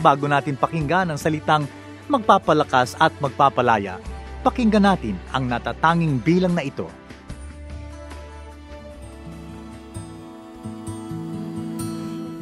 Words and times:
bago 0.00 0.26
natin 0.30 0.56
pakinggan 0.58 1.10
ang 1.10 1.18
salitang 1.20 1.68
magpapalakas 2.08 2.96
at 3.00 3.12
magpapalaya, 3.20 3.98
pakinggan 4.44 4.84
natin 4.84 5.16
ang 5.32 5.48
natatanging 5.48 6.18
bilang 6.20 6.54
na 6.56 6.62
ito. 6.64 6.88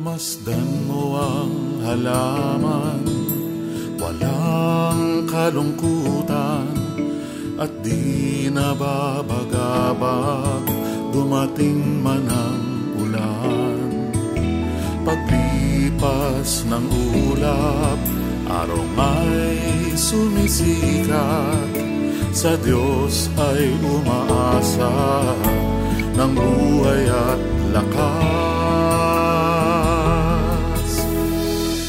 Masdan 0.02 0.69
mo 0.91 1.15
ang 1.15 1.79
halaman, 1.87 3.07
walang 4.02 5.30
kalungkutan, 5.30 6.66
at 7.62 7.71
di 7.87 8.51
nababagabag, 8.51 10.66
dumating 11.15 12.02
man 12.02 12.27
ang. 12.27 12.71
Paglipas 15.13 16.65
ng 16.73 16.88
ulap, 17.29 18.01
araw 18.49 18.80
ay 18.96 19.93
sumisikat, 19.93 21.69
sa 22.32 22.57
Diyos 22.57 23.29
ay 23.37 23.77
umaasa, 23.85 24.88
ng 26.16 26.32
buhay 26.32 27.13
at 27.13 27.37
lakas. 27.77 27.93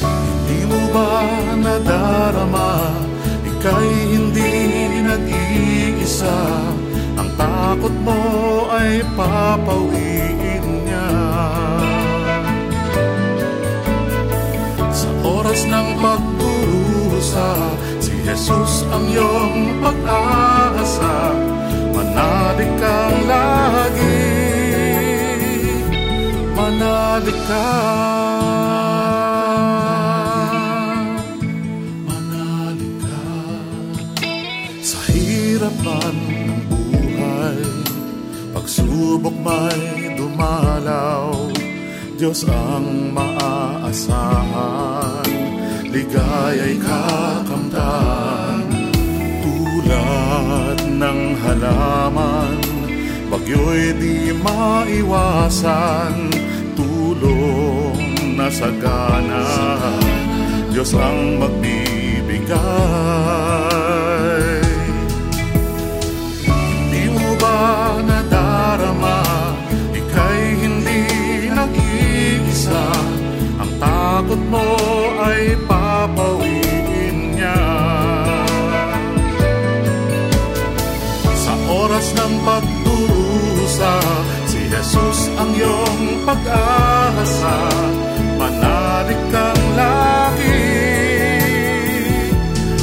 Hindi 0.03 0.67
mo 0.67 0.83
ba 0.91 1.23
nadarama, 1.63 2.91
ika'y 3.39 4.19
hindi 4.19 4.51
nag-iisa, 4.99 6.43
ang 7.15 7.31
takot 7.39 7.95
mo 8.03 8.19
ay 8.67 8.99
papawiin 9.15 10.62
oras 15.53 15.69
ng 15.69 15.89
pagdurusa, 16.01 17.49
si 18.01 18.09
Jesus 18.25 18.89
ang 18.89 19.05
iyong 19.05 19.85
pag-asa, 19.85 21.29
manalig 21.93 22.73
kang 22.81 23.21
lagi, 23.29 24.33
manalig 26.57 27.37
ka. 27.45 27.69
Manalig 32.09 32.97
ka. 33.05 33.21
Sa 34.81 34.97
hirapan 35.13 36.17
ng 36.49 36.65
buhay, 36.65 37.61
pagsubok 38.57 39.37
may 39.45 40.17
dumalaw, 40.17 41.29
Diyos 42.17 42.41
ang 42.49 43.13
maaasahan, 43.13 45.22
ligaya'y 45.93 46.81
kakamtan, 46.81 48.65
tulad 49.45 50.81
ng 50.89 51.37
halaman, 51.37 52.57
bagyo'y 53.29 53.93
di 54.01 54.33
maiwasan, 54.33 56.33
tulong 56.73 58.33
na 58.33 58.49
sagana, 58.49 59.45
Diyos 60.73 60.97
ang 60.97 61.37
magbibigay. 61.37 62.57
Di 66.89 67.05
mo 67.13 67.37
ba 67.37 68.01
nadarama, 68.01 69.21
ika'y 69.93 70.57
hindi 70.57 71.05
nag-iisa, 71.53 72.89
ang 73.61 73.69
takot 73.77 74.41
mo 74.49 74.65
ay 75.21 75.53
papawiin 76.03 77.39
niya. 77.39 77.63
Sa 81.31 81.55
oras 81.71 82.11
ng 82.11 82.35
pagdurusa, 82.43 83.95
si 84.51 84.67
Jesus 84.67 85.31
ang 85.39 85.55
iyong 85.55 86.27
pag-asa, 86.27 87.55
manalig 88.35 89.21
kang 89.31 89.63
lagi, 89.79 90.67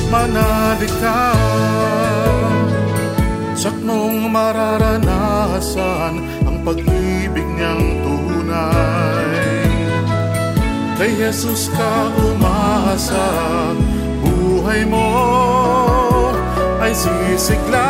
manalig 0.08 0.94
ka. 1.04 1.36
Sak 3.52 3.76
mong 3.84 4.32
mararanasan 4.32 6.24
ang 6.48 6.56
pag-ibig 6.64 7.44
niyang 7.60 7.84
tunay. 8.00 9.60
Kay 10.96 11.16
Jesus 11.16 11.68
ka 11.76 12.12
umasa, 12.90 13.22
buhay 14.18 14.82
mo 14.82 15.06
ay 16.82 16.90
sisigla. 16.90 17.86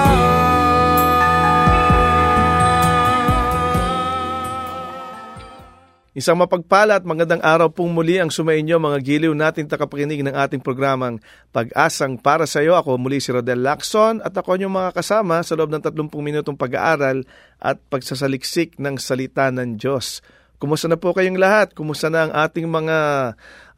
Isang 6.13 6.37
mapagpala 6.37 7.01
at 7.01 7.09
magandang 7.09 7.41
araw 7.41 7.73
pong 7.73 7.97
muli 7.97 8.21
ang 8.21 8.29
sumainyo 8.29 8.77
mga 8.77 9.01
giliw 9.01 9.33
natin 9.33 9.73
takapakinig 9.73 10.21
ng 10.21 10.37
ating 10.37 10.61
programang 10.61 11.17
Pag-asang 11.49 12.21
para 12.21 12.45
sa 12.45 12.61
iyo. 12.61 12.77
Ako 12.77 13.01
muli 13.01 13.25
si 13.25 13.33
Rodel 13.33 13.65
Lacson 13.65 14.21
at 14.21 14.37
ako 14.37 14.61
yung 14.61 14.77
mga 14.77 14.93
kasama 14.93 15.41
sa 15.41 15.57
loob 15.57 15.73
ng 15.73 15.81
30 15.81 16.13
minutong 16.21 16.61
pag-aaral 16.61 17.25
at 17.57 17.81
pagsasaliksik 17.89 18.77
ng 18.77 19.01
salita 19.01 19.49
ng 19.49 19.81
Diyos. 19.81 20.21
Kumusta 20.61 20.93
na 20.93 21.01
po 21.01 21.17
kayong 21.17 21.41
lahat? 21.41 21.73
Kumusta 21.73 22.13
na 22.13 22.29
ang 22.29 22.33
ating 22.37 22.69
mga 22.69 22.99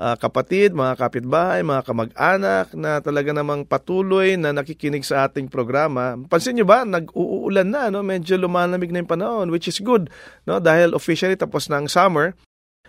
uh, 0.03 0.16
kapatid, 0.19 0.75
mga 0.75 0.98
kapitbahay, 0.98 1.62
mga 1.62 1.87
kamag-anak 1.87 2.75
na 2.75 2.98
talaga 2.98 3.31
namang 3.31 3.62
patuloy 3.62 4.34
na 4.34 4.50
nakikinig 4.50 5.06
sa 5.06 5.31
ating 5.31 5.47
programa? 5.47 6.19
Pansin 6.26 6.59
nyo 6.59 6.66
ba, 6.66 6.82
nag-uulan 6.82 7.70
na, 7.70 7.87
no? 7.87 8.03
medyo 8.03 8.34
lumalamig 8.34 8.91
na 8.91 8.98
yung 8.98 9.12
panahon, 9.15 9.54
which 9.54 9.70
is 9.70 9.78
good 9.78 10.10
no? 10.43 10.59
dahil 10.59 10.98
officially 10.98 11.38
tapos 11.38 11.70
na 11.70 11.78
ang 11.78 11.87
summer. 11.87 12.34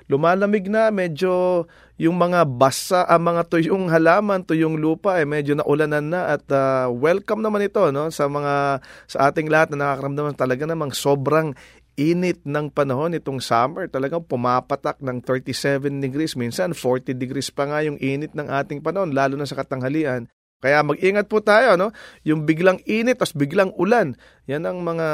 Lumalamig 0.10 0.74
na, 0.74 0.90
medyo 0.90 1.64
yung 2.02 2.18
mga 2.18 2.50
basa, 2.50 3.06
ang 3.06 3.30
mga 3.30 3.46
tuyong 3.46 3.94
halaman, 3.94 4.42
tuyong 4.42 4.81
lupa, 4.81 5.22
eh, 5.22 5.30
medyo 5.30 5.54
naulanan 5.54 6.10
na 6.10 6.34
at 6.34 6.44
uh, 6.50 6.90
welcome 6.90 7.46
naman 7.46 7.70
ito 7.70 7.94
no? 7.94 8.10
sa 8.10 8.25
mga 8.25 8.81
sa 9.06 9.30
ating 9.30 9.54
lahat 9.54 9.70
na 9.70 9.86
nakakaramdaman 9.86 10.34
talaga 10.34 10.66
namang 10.66 10.98
sobrang 10.98 11.54
init 11.96 12.42
ng 12.46 12.70
panahon 12.74 13.14
itong 13.14 13.40
summer. 13.40 13.86
Talagang 13.90 14.26
pumapatak 14.26 15.02
ng 15.02 15.22
37 15.22 16.02
degrees, 16.02 16.34
minsan 16.34 16.74
40 16.74 17.14
degrees 17.14 17.54
pa 17.54 17.70
nga 17.70 17.86
yung 17.86 17.98
init 18.02 18.34
ng 18.34 18.50
ating 18.50 18.81
panahon, 18.81 19.14
lalo 19.14 19.38
na 19.38 19.46
sa 19.46 19.58
katanghalian. 19.58 20.30
Kaya 20.63 20.79
mag-ingat 20.79 21.28
po 21.28 21.44
tayo, 21.44 21.75
no? 21.75 21.91
Yung 22.24 22.47
biglang 22.47 22.79
init, 22.88 23.19
tapos 23.19 23.35
biglang 23.35 23.75
ulan. 23.75 24.16
Yan 24.47 24.68
ang 24.68 24.84
mga 24.84 25.07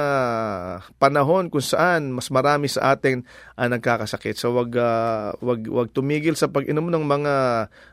panahon 0.97 1.53
kung 1.53 1.61
saan 1.61 2.09
mas 2.09 2.33
marami 2.33 2.65
sa 2.65 2.97
atin 2.97 3.21
ang 3.53 3.77
nagkakasakit. 3.77 4.33
So 4.33 4.53
wag, 4.57 4.73
uh, 4.73 5.37
wag, 5.37 5.69
wag 5.69 5.93
tumigil 5.93 6.33
sa 6.33 6.49
pag-inom 6.49 6.89
ng 6.89 7.05
mga 7.05 7.33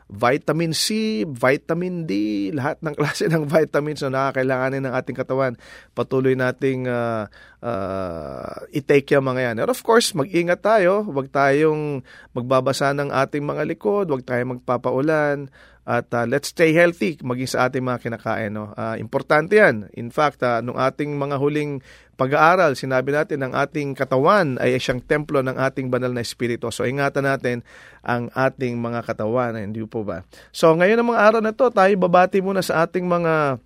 vitamin 0.09 0.73
C, 0.73 1.21
vitamin 1.29 2.09
D, 2.09 2.13
lahat 2.57 2.81
ng 2.81 2.93
klase 3.01 3.29
ng 3.29 3.45
vitamins 3.45 4.01
na 4.01 4.13
nakakailanganin 4.13 4.89
ng 4.89 4.93
ating 4.97 5.17
katawan. 5.17 5.53
Patuloy 5.93 6.33
nating 6.33 6.89
uh, 6.89 7.29
uh, 7.61 8.57
i-take 8.73 9.13
yung 9.13 9.29
mga 9.29 9.53
yan. 9.53 9.55
And 9.61 9.69
of 9.69 9.81
course, 9.85 10.17
mag-ingat 10.17 10.65
tayo. 10.65 11.05
Wag 11.05 11.29
tayong 11.29 12.01
magbabasa 12.33 12.97
ng 12.97 13.13
ating 13.13 13.45
mga 13.45 13.61
likod. 13.69 14.09
Wag 14.09 14.25
tayong 14.25 14.57
magpapaulan. 14.57 15.53
At 15.87 16.11
uh, 16.11 16.27
let's 16.27 16.51
stay 16.51 16.75
healthy 16.75 17.15
maging 17.23 17.47
sa 17.47 17.71
ating 17.71 17.79
mga 17.79 18.03
kinakain. 18.03 18.51
No? 18.51 18.75
Uh, 18.75 18.99
importante 18.99 19.55
yan. 19.55 19.87
In 19.95 20.11
fact, 20.11 20.43
uh, 20.43 20.59
nung 20.59 20.75
ating 20.75 21.15
mga 21.15 21.39
huling 21.39 21.79
pag-aaral, 22.19 22.75
sinabi 22.75 23.15
natin 23.15 23.39
ang 23.39 23.55
ating 23.55 23.95
katawan 23.95 24.59
ay 24.59 24.75
siyang 24.83 24.99
templo 24.99 25.39
ng 25.39 25.55
ating 25.55 25.87
banal 25.87 26.11
na 26.11 26.19
espiritu. 26.19 26.67
So 26.75 26.83
ingatan 26.83 27.23
natin 27.23 27.63
ang 28.03 28.27
ating 28.35 28.75
mga 28.75 29.07
katawan. 29.07 29.55
Hindi 29.55 29.87
po 29.87 30.03
ba? 30.03 30.27
So 30.51 30.75
ngayon 30.75 30.99
ng 30.99 31.09
mga 31.15 31.23
araw 31.23 31.39
na 31.39 31.55
to, 31.55 31.71
tayo 31.71 31.93
babati 31.95 32.43
muna 32.43 32.59
sa 32.59 32.83
ating 32.83 33.07
mga 33.07 33.63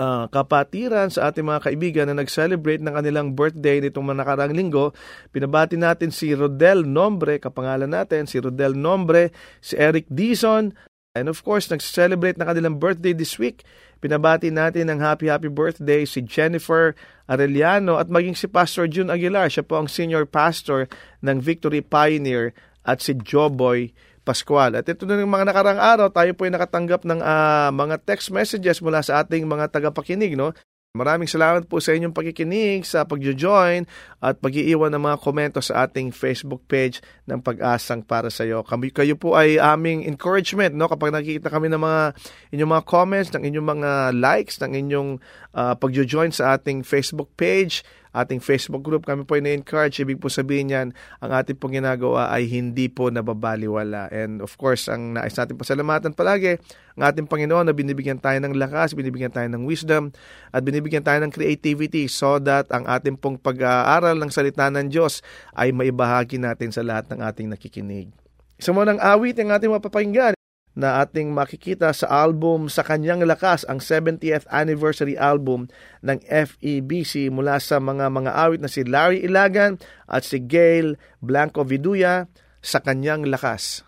uh, 0.00 0.24
kapatiran 0.30 1.08
sa 1.12 1.28
ating 1.28 1.46
mga 1.46 1.60
kaibigan 1.60 2.06
na 2.08 2.18
nag-celebrate 2.18 2.80
ng 2.80 2.94
kanilang 2.94 3.28
birthday 3.36 3.84
nitong 3.84 4.06
mga 4.08 4.18
nakarang 4.24 4.54
linggo. 4.56 4.96
Pinabati 5.28 5.76
natin 5.76 6.08
si 6.08 6.32
Rodel 6.34 6.88
Nombre, 6.88 7.36
kapangalan 7.36 7.90
natin, 7.90 8.24
si 8.24 8.40
Rodel 8.40 8.72
Nombre, 8.72 9.28
si 9.62 9.76
Eric 9.78 10.08
Dizon, 10.10 10.74
And 11.14 11.30
of 11.30 11.46
course, 11.46 11.70
nag-celebrate 11.70 12.42
na 12.42 12.50
kanilang 12.50 12.82
birthday 12.82 13.14
this 13.14 13.38
week. 13.38 13.62
Pinabati 14.02 14.50
natin 14.50 14.90
ng 14.90 14.98
happy 14.98 15.30
happy 15.30 15.46
birthday 15.46 16.02
si 16.02 16.18
Jennifer 16.18 16.98
Arellano 17.30 18.02
at 18.02 18.10
maging 18.10 18.34
si 18.34 18.50
Pastor 18.50 18.90
June 18.90 19.14
Aguilar. 19.14 19.46
Siya 19.46 19.62
po 19.62 19.78
ang 19.78 19.86
senior 19.86 20.26
pastor 20.26 20.90
ng 21.22 21.38
Victory 21.38 21.86
Pioneer 21.86 22.50
at 22.82 22.98
si 22.98 23.14
Joboy 23.14 23.94
Pascual. 24.26 24.74
At 24.74 24.90
ito 24.90 25.06
na 25.06 25.14
ng 25.14 25.30
mga 25.30 25.54
nakarang 25.54 25.78
araw, 25.78 26.10
tayo 26.10 26.34
po 26.34 26.50
ay 26.50 26.52
nakatanggap 26.58 27.06
ng 27.06 27.22
uh, 27.22 27.70
mga 27.70 28.02
text 28.02 28.34
messages 28.34 28.82
mula 28.82 28.98
sa 28.98 29.22
ating 29.22 29.46
mga 29.46 29.70
tagapakinig. 29.70 30.34
No? 30.34 30.50
Maraming 30.94 31.26
salamat 31.26 31.66
po 31.66 31.82
sa 31.82 31.90
inyong 31.90 32.14
pagkikinig, 32.14 32.86
sa 32.86 33.02
pagjo-join 33.02 33.82
at 34.22 34.38
pag-iiwan 34.38 34.94
ng 34.94 35.02
mga 35.02 35.18
komento 35.18 35.58
sa 35.58 35.90
ating 35.90 36.14
Facebook 36.14 36.62
page 36.70 37.02
ng 37.26 37.42
Pag-asang 37.42 38.06
para 38.06 38.30
sa 38.30 38.46
iyo. 38.46 38.62
Kami, 38.62 38.94
kayo 38.94 39.18
po 39.18 39.34
ay 39.34 39.58
aming 39.58 40.06
encouragement 40.06 40.70
no 40.70 40.86
kapag 40.86 41.10
nakikita 41.10 41.50
kami 41.50 41.66
ng 41.66 41.82
mga 41.82 42.02
inyong 42.54 42.72
mga 42.78 42.84
comments, 42.86 43.34
ng 43.34 43.42
inyong 43.42 43.68
mga 43.74 43.90
likes, 44.14 44.54
ng 44.62 44.70
inyong 44.70 45.10
uh, 45.58 45.74
pagjo-join 45.74 46.30
sa 46.30 46.54
ating 46.54 46.86
Facebook 46.86 47.34
page 47.34 47.82
ating 48.14 48.38
Facebook 48.38 48.86
group. 48.86 49.04
Kami 49.04 49.26
po 49.26 49.34
ay 49.34 49.42
na-encourage. 49.42 49.98
Ibig 49.98 50.22
po 50.22 50.30
sabihin 50.30 50.70
yan, 50.70 50.86
ang 51.18 51.30
ating 51.34 51.58
pong 51.58 51.74
ginagawa 51.76 52.30
ay 52.30 52.46
hindi 52.46 52.86
po 52.86 53.10
nababaliwala. 53.10 54.08
And 54.14 54.38
of 54.38 54.54
course, 54.54 54.86
ang 54.86 55.18
nais 55.18 55.34
natin 55.34 55.58
pasalamatan 55.58 56.14
palagi, 56.14 56.62
ang 56.94 57.02
ating 57.10 57.26
Panginoon 57.26 57.66
na 57.66 57.74
binibigyan 57.74 58.22
tayo 58.22 58.38
ng 58.38 58.54
lakas, 58.54 58.94
binibigyan 58.94 59.34
tayo 59.34 59.50
ng 59.50 59.66
wisdom, 59.66 60.14
at 60.54 60.62
binibigyan 60.62 61.02
tayo 61.02 61.18
ng 61.26 61.34
creativity 61.34 62.06
so 62.06 62.38
that 62.38 62.70
ang 62.70 62.86
ating 62.86 63.18
pong 63.18 63.34
pag-aaral 63.36 64.14
ng 64.14 64.30
salita 64.30 64.70
ng 64.70 64.86
Diyos 64.86 65.18
ay 65.58 65.74
maibahagi 65.74 66.38
natin 66.38 66.70
sa 66.70 66.86
lahat 66.86 67.10
ng 67.10 67.18
ating 67.18 67.50
nakikinig. 67.50 68.14
Isa 68.54 68.70
mo 68.70 68.86
ng 68.86 69.02
awit 69.02 69.34
ang 69.42 69.50
ating 69.50 69.74
mapapakinggan 69.74 70.38
na 70.74 71.02
ating 71.02 71.30
makikita 71.30 71.94
sa 71.94 72.10
album 72.26 72.66
Sa 72.66 72.82
Kanyang 72.82 73.22
Lakas, 73.24 73.62
ang 73.66 73.78
70th 73.78 74.46
anniversary 74.50 75.14
album 75.14 75.70
ng 76.02 76.18
FEBC 76.26 77.30
mula 77.30 77.62
sa 77.62 77.78
mga 77.78 78.10
mga 78.10 78.30
awit 78.34 78.60
na 78.60 78.70
si 78.70 78.82
Larry 78.82 79.22
Ilagan 79.22 79.78
at 80.10 80.26
si 80.26 80.42
Gail 80.42 80.98
Blanco 81.22 81.62
Viduya 81.62 82.26
Sa 82.58 82.82
Kanyang 82.82 83.30
Lakas. 83.30 83.86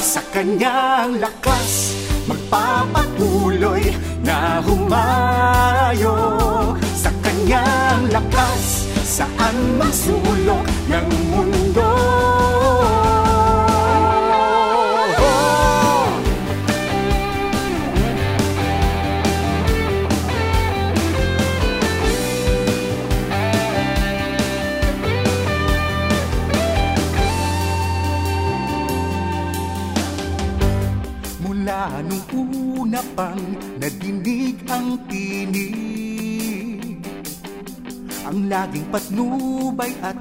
Sa 0.00 0.22
Kanyang 0.32 1.20
Lakas, 1.20 1.92
magpapatuloy 2.24 3.84
na 4.24 4.62
humayo 4.64 6.16
Sa 6.96 7.12
Kanyang 7.20 8.08
Lakas, 8.08 8.88
saan 9.04 9.56
mang 9.76 9.92
sulok 9.92 10.64
ng 10.88 11.29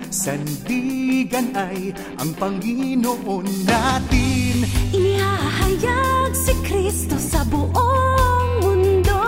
sandigan 0.09 1.53
ay 1.53 1.93
ang 2.17 2.33
Panginoon 2.33 3.45
natin. 3.65 4.65
Inihahayag 4.89 6.33
si 6.33 6.53
Kristo 6.65 7.15
sa 7.21 7.45
buong 7.45 8.65
mundo. 8.65 9.21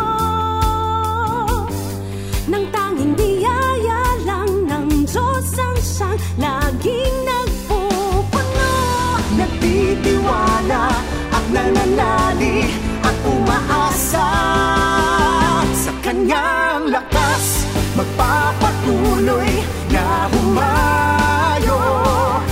Nang 2.49 2.65
tanging 2.73 3.13
biyaya 3.13 4.01
lang 4.25 4.65
ng 4.65 5.05
Diyos 5.05 5.47
ang 5.61 5.77
siyang 5.77 6.17
laging 6.41 7.15
nagpupuno. 7.29 8.73
Nagtitiwala 9.37 10.83
at 11.31 11.45
nananali 11.53 12.80
magpapatuloy 18.21 19.49
na 19.89 20.29
humayo 20.29 21.81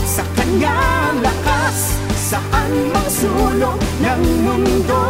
sa 0.05 0.23
kanyang 0.33 1.21
lakas. 1.21 2.01
Saan 2.17 2.71
mang 2.93 3.09
sulok 3.09 3.77
ng 4.01 4.23
mundo 4.45 5.08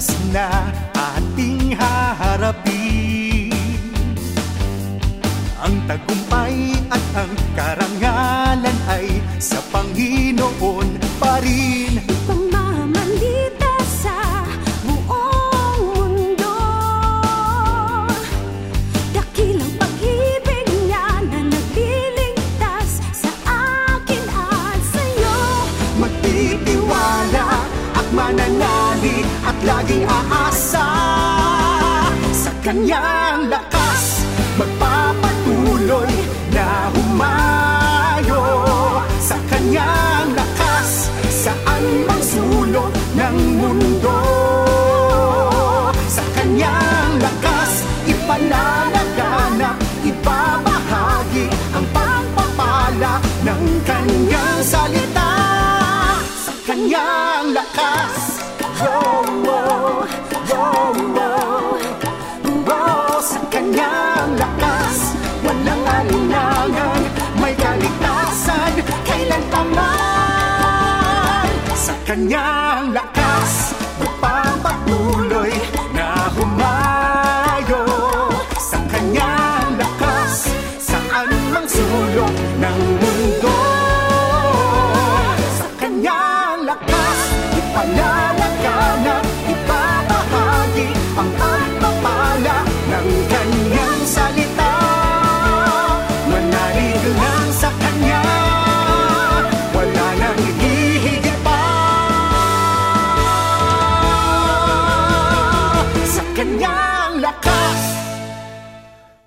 bukas 0.00 0.16
na 0.32 0.48
ating 0.96 1.76
haharapin. 1.76 3.52
Ang 5.60 5.76
tagumpay 5.84 6.72
at 6.88 7.04
ang 7.12 7.28
karangalan 7.52 8.78
ay 8.88 9.20
sa 9.36 9.60
Panginoon 9.68 10.96
pa 11.20 11.36
rin 11.44 11.89
lakas 57.80 58.40
Oh, 58.80 59.24
oh, 59.44 60.08
oh, 60.52 60.92
oh, 61.20 61.76
oh, 62.64 63.20
sa 63.20 63.40
kanyang 63.52 64.32
lakas. 64.40 65.12
Walang 65.44 65.84
alinlangan, 65.84 67.02
may 67.36 67.52
kaligtasan. 67.56 68.80
Kailan 69.04 69.44
pa 69.52 69.60
man 69.68 71.50
Sa 71.76 71.92
kanyang 72.08 72.96
lakas 72.96 73.76
Magpapatuloy 74.00 75.52
na 75.52 75.69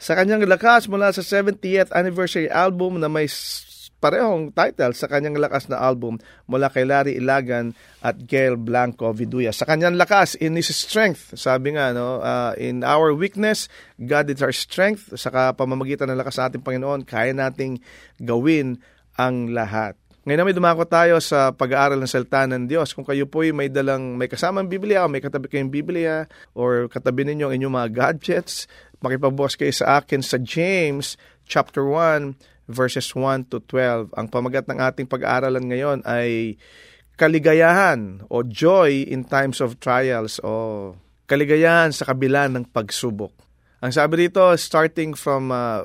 Sa 0.03 0.19
kanyang 0.19 0.43
lakas 0.43 0.91
mula 0.91 1.15
sa 1.15 1.23
70th 1.23 1.95
anniversary 1.95 2.51
album 2.51 2.99
na 2.99 3.07
may 3.07 3.31
parehong 4.03 4.51
title 4.51 4.91
sa 4.91 5.07
kanyang 5.07 5.39
lakas 5.39 5.71
na 5.71 5.79
album 5.79 6.19
mula 6.43 6.67
kay 6.67 6.83
Larry 6.83 7.15
Ilagan 7.15 7.71
at 8.03 8.19
Gail 8.27 8.59
Blanco 8.59 9.15
Viduya. 9.15 9.55
Sa 9.55 9.63
kanyang 9.63 9.95
lakas, 9.95 10.35
in 10.43 10.59
His 10.59 10.75
strength, 10.75 11.31
sabi 11.39 11.79
nga, 11.79 11.95
no, 11.95 12.19
uh, 12.19 12.51
in 12.59 12.83
our 12.83 13.15
weakness, 13.15 13.71
God 13.95 14.27
is 14.27 14.43
our 14.43 14.51
strength. 14.51 15.15
Sa 15.15 15.31
pamamagitan 15.55 16.11
ng 16.11 16.19
lakas 16.19 16.35
sa 16.35 16.51
ating 16.51 16.67
Panginoon, 16.67 17.07
kaya 17.07 17.31
nating 17.31 17.79
gawin 18.19 18.83
ang 19.15 19.55
lahat. 19.55 19.95
Ngayon 20.23 20.39
na 20.39 20.47
may 20.47 20.55
dumako 20.55 20.87
tayo 20.87 21.19
sa 21.19 21.51
pag-aaral 21.51 21.99
ng 21.99 22.07
salita 22.07 22.47
ng 22.47 22.63
Diyos. 22.63 22.95
Kung 22.95 23.03
kayo 23.03 23.27
po 23.27 23.43
may 23.51 23.67
dalang, 23.67 24.15
may 24.15 24.31
kasamang 24.31 24.71
Biblia 24.71 25.03
o 25.03 25.11
may 25.11 25.19
katabi 25.19 25.51
kayong 25.51 25.67
Biblia 25.67 26.31
or 26.55 26.87
katabi 26.87 27.27
ninyo 27.27 27.51
ang 27.51 27.55
inyong 27.59 27.75
mga 27.75 27.89
gadgets, 27.91 28.71
makipagbukas 29.03 29.59
kayo 29.59 29.75
sa 29.75 29.99
akin 29.99 30.23
sa 30.23 30.39
James 30.39 31.19
chapter 31.43 31.83
1 31.83 32.39
verses 32.71 33.11
1 33.11 33.51
to 33.51 33.59
12. 33.67 34.15
Ang 34.15 34.27
pamagat 34.31 34.65
ng 34.71 34.79
ating 34.79 35.07
pag-aaralan 35.11 35.67
ngayon 35.67 35.99
ay 36.07 36.55
kaligayahan 37.19 38.23
o 38.31 38.41
joy 38.41 39.03
in 39.05 39.27
times 39.27 39.59
of 39.59 39.77
trials 39.83 40.39
o 40.41 40.95
kaligayahan 41.27 41.91
sa 41.91 42.07
kabila 42.07 42.47
ng 42.47 42.65
pagsubok. 42.71 43.35
Ang 43.83 43.91
sabi 43.91 44.25
dito, 44.25 44.39
starting 44.55 45.11
from 45.11 45.51
uh, 45.51 45.83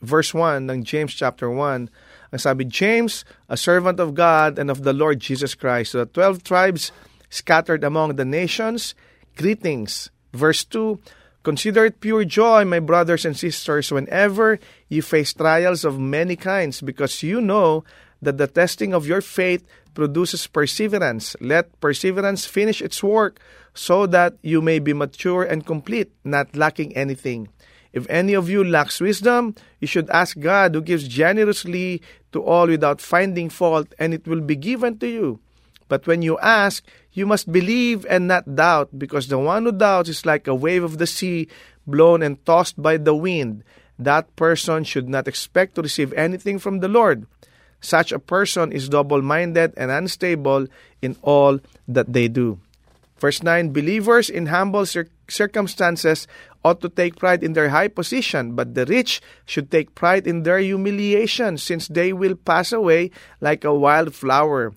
verse 0.00 0.32
1 0.32 0.64
ng 0.64 0.80
James 0.80 1.12
chapter 1.12 1.52
1, 1.52 1.92
ang 2.34 2.42
sabi, 2.42 2.66
James, 2.66 3.22
a 3.46 3.54
servant 3.54 4.02
of 4.02 4.18
God 4.18 4.58
and 4.58 4.66
of 4.66 4.82
the 4.82 4.90
Lord 4.90 5.22
Jesus 5.22 5.54
Christ, 5.54 5.94
to 5.94 6.02
the 6.02 6.10
twelve 6.10 6.42
tribes 6.42 6.90
scattered 7.30 7.86
among 7.86 8.18
the 8.18 8.26
nations, 8.26 8.98
greetings. 9.38 10.10
Verse 10.34 10.66
2, 10.66 10.98
Consider 11.44 11.84
it 11.84 12.00
pure 12.00 12.24
joy, 12.24 12.64
my 12.64 12.80
brothers 12.80 13.24
and 13.24 13.36
sisters, 13.36 13.92
whenever 13.92 14.58
you 14.88 15.02
face 15.02 15.34
trials 15.34 15.84
of 15.84 16.00
many 16.00 16.36
kinds, 16.36 16.80
because 16.80 17.22
you 17.22 17.40
know 17.40 17.84
that 18.22 18.38
the 18.38 18.46
testing 18.46 18.94
of 18.94 19.06
your 19.06 19.20
faith 19.20 19.62
produces 19.92 20.46
perseverance. 20.46 21.36
Let 21.40 21.78
perseverance 21.80 22.46
finish 22.46 22.80
its 22.80 23.02
work, 23.02 23.38
so 23.74 24.06
that 24.06 24.34
you 24.40 24.62
may 24.62 24.78
be 24.78 24.94
mature 24.94 25.44
and 25.44 25.66
complete, 25.66 26.10
not 26.24 26.56
lacking 26.56 26.96
anything. 26.96 27.48
If 27.92 28.08
any 28.08 28.32
of 28.32 28.48
you 28.48 28.64
lacks 28.64 28.98
wisdom, 28.98 29.54
you 29.80 29.86
should 29.86 30.08
ask 30.10 30.40
God, 30.40 30.74
who 30.74 30.80
gives 30.80 31.06
generously 31.06 32.00
to 32.32 32.42
all 32.42 32.66
without 32.66 33.00
finding 33.00 33.50
fault, 33.50 33.94
and 33.98 34.14
it 34.14 34.26
will 34.26 34.40
be 34.40 34.56
given 34.56 34.98
to 34.98 35.06
you. 35.06 35.40
But 35.88 36.06
when 36.06 36.22
you 36.22 36.38
ask, 36.38 36.82
you 37.14 37.26
must 37.26 37.50
believe 37.50 38.04
and 38.10 38.28
not 38.28 38.54
doubt, 38.54 38.90
because 38.98 39.28
the 39.28 39.38
one 39.38 39.64
who 39.64 39.72
doubts 39.72 40.10
is 40.10 40.26
like 40.26 40.46
a 40.46 40.54
wave 40.54 40.82
of 40.82 40.98
the 40.98 41.06
sea 41.06 41.48
blown 41.86 42.22
and 42.22 42.44
tossed 42.44 42.80
by 42.80 42.96
the 42.98 43.14
wind. 43.14 43.62
That 43.98 44.34
person 44.34 44.82
should 44.82 45.08
not 45.08 45.28
expect 45.28 45.76
to 45.76 45.82
receive 45.82 46.12
anything 46.14 46.58
from 46.58 46.80
the 46.80 46.88
Lord. 46.88 47.26
Such 47.80 48.10
a 48.12 48.18
person 48.18 48.72
is 48.72 48.88
double 48.88 49.22
minded 49.22 49.74
and 49.76 49.90
unstable 49.90 50.66
in 51.00 51.16
all 51.22 51.60
that 51.86 52.12
they 52.12 52.28
do. 52.28 52.58
Verse 53.18 53.42
9 53.42 53.72
Believers 53.72 54.28
in 54.28 54.46
humble 54.46 54.84
cir- 54.84 55.08
circumstances 55.28 56.26
ought 56.64 56.80
to 56.80 56.88
take 56.88 57.16
pride 57.16 57.44
in 57.44 57.52
their 57.52 57.68
high 57.68 57.88
position, 57.88 58.56
but 58.56 58.74
the 58.74 58.86
rich 58.86 59.20
should 59.44 59.70
take 59.70 59.94
pride 59.94 60.26
in 60.26 60.42
their 60.42 60.58
humiliation, 60.58 61.58
since 61.58 61.86
they 61.86 62.12
will 62.12 62.34
pass 62.34 62.72
away 62.72 63.10
like 63.40 63.64
a 63.64 63.74
wild 63.74 64.14
flower. 64.14 64.72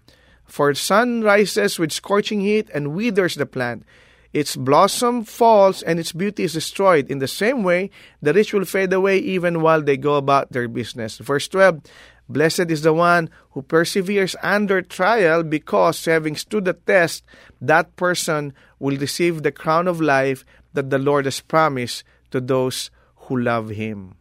For 0.47 0.73
sun 0.73 1.21
rises 1.21 1.77
with 1.77 1.91
scorching 1.91 2.41
heat 2.41 2.69
and 2.73 2.95
withers 2.95 3.35
the 3.35 3.45
plant. 3.45 3.85
Its 4.33 4.55
blossom 4.55 5.23
falls 5.23 5.81
and 5.83 5.99
its 5.99 6.11
beauty 6.11 6.43
is 6.43 6.53
destroyed. 6.53 7.09
In 7.11 7.19
the 7.19 7.27
same 7.27 7.63
way, 7.63 7.89
the 8.21 8.33
rich 8.33 8.53
will 8.53 8.65
fade 8.65 8.91
away 8.91 9.17
even 9.17 9.61
while 9.61 9.81
they 9.81 9.97
go 9.97 10.15
about 10.15 10.51
their 10.51 10.67
business. 10.67 11.17
Verse 11.17 11.47
12 11.47 11.81
Blessed 12.29 12.67
is 12.67 12.83
the 12.83 12.91
one 12.91 13.29
who 13.51 13.61
perseveres 13.63 14.35
under 14.43 14.81
trial, 14.81 15.43
because 15.43 16.03
having 16.03 16.35
stood 16.35 16.65
the 16.65 16.75
test, 16.75 17.23
that 17.61 17.95
person 17.95 18.51
will 18.79 18.97
receive 18.97 19.43
the 19.43 19.51
crown 19.51 19.87
of 19.87 20.01
life 20.01 20.43
that 20.73 20.89
the 20.89 20.99
Lord 20.99 21.23
has 21.23 21.39
promised 21.39 22.03
to 22.31 22.41
those 22.41 22.91
who 23.27 23.39
love 23.39 23.69
Him. 23.69 24.19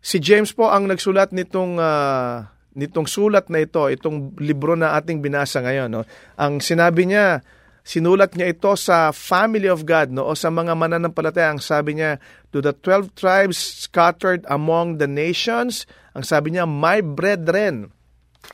Si 0.00 0.18
James 0.18 0.50
po 0.50 0.72
ang 0.72 0.88
nagsulat 0.88 1.30
nitong 1.30 1.78
uh, 1.78 2.48
nitong 2.72 3.08
sulat 3.08 3.48
na 3.52 3.62
ito, 3.62 3.84
itong 3.88 4.36
libro 4.40 4.72
na 4.76 4.96
ating 4.96 5.20
binasa 5.20 5.60
ngayon. 5.60 5.88
No? 5.92 6.02
Ang 6.40 6.64
sinabi 6.64 7.08
niya, 7.08 7.44
sinulat 7.82 8.38
niya 8.38 8.54
ito 8.54 8.72
sa 8.78 9.10
family 9.10 9.66
of 9.66 9.82
God 9.82 10.14
no 10.14 10.30
o 10.30 10.38
sa 10.38 10.48
mga 10.48 10.72
mananampalataya. 10.78 11.52
Ang 11.52 11.62
sabi 11.62 11.98
niya, 11.98 12.22
to 12.54 12.62
the 12.62 12.72
12 12.72 13.12
tribes 13.18 13.58
scattered 13.58 14.46
among 14.48 15.02
the 15.02 15.10
nations, 15.10 15.84
ang 16.14 16.24
sabi 16.24 16.54
niya, 16.54 16.64
my 16.64 17.02
brethren, 17.02 17.90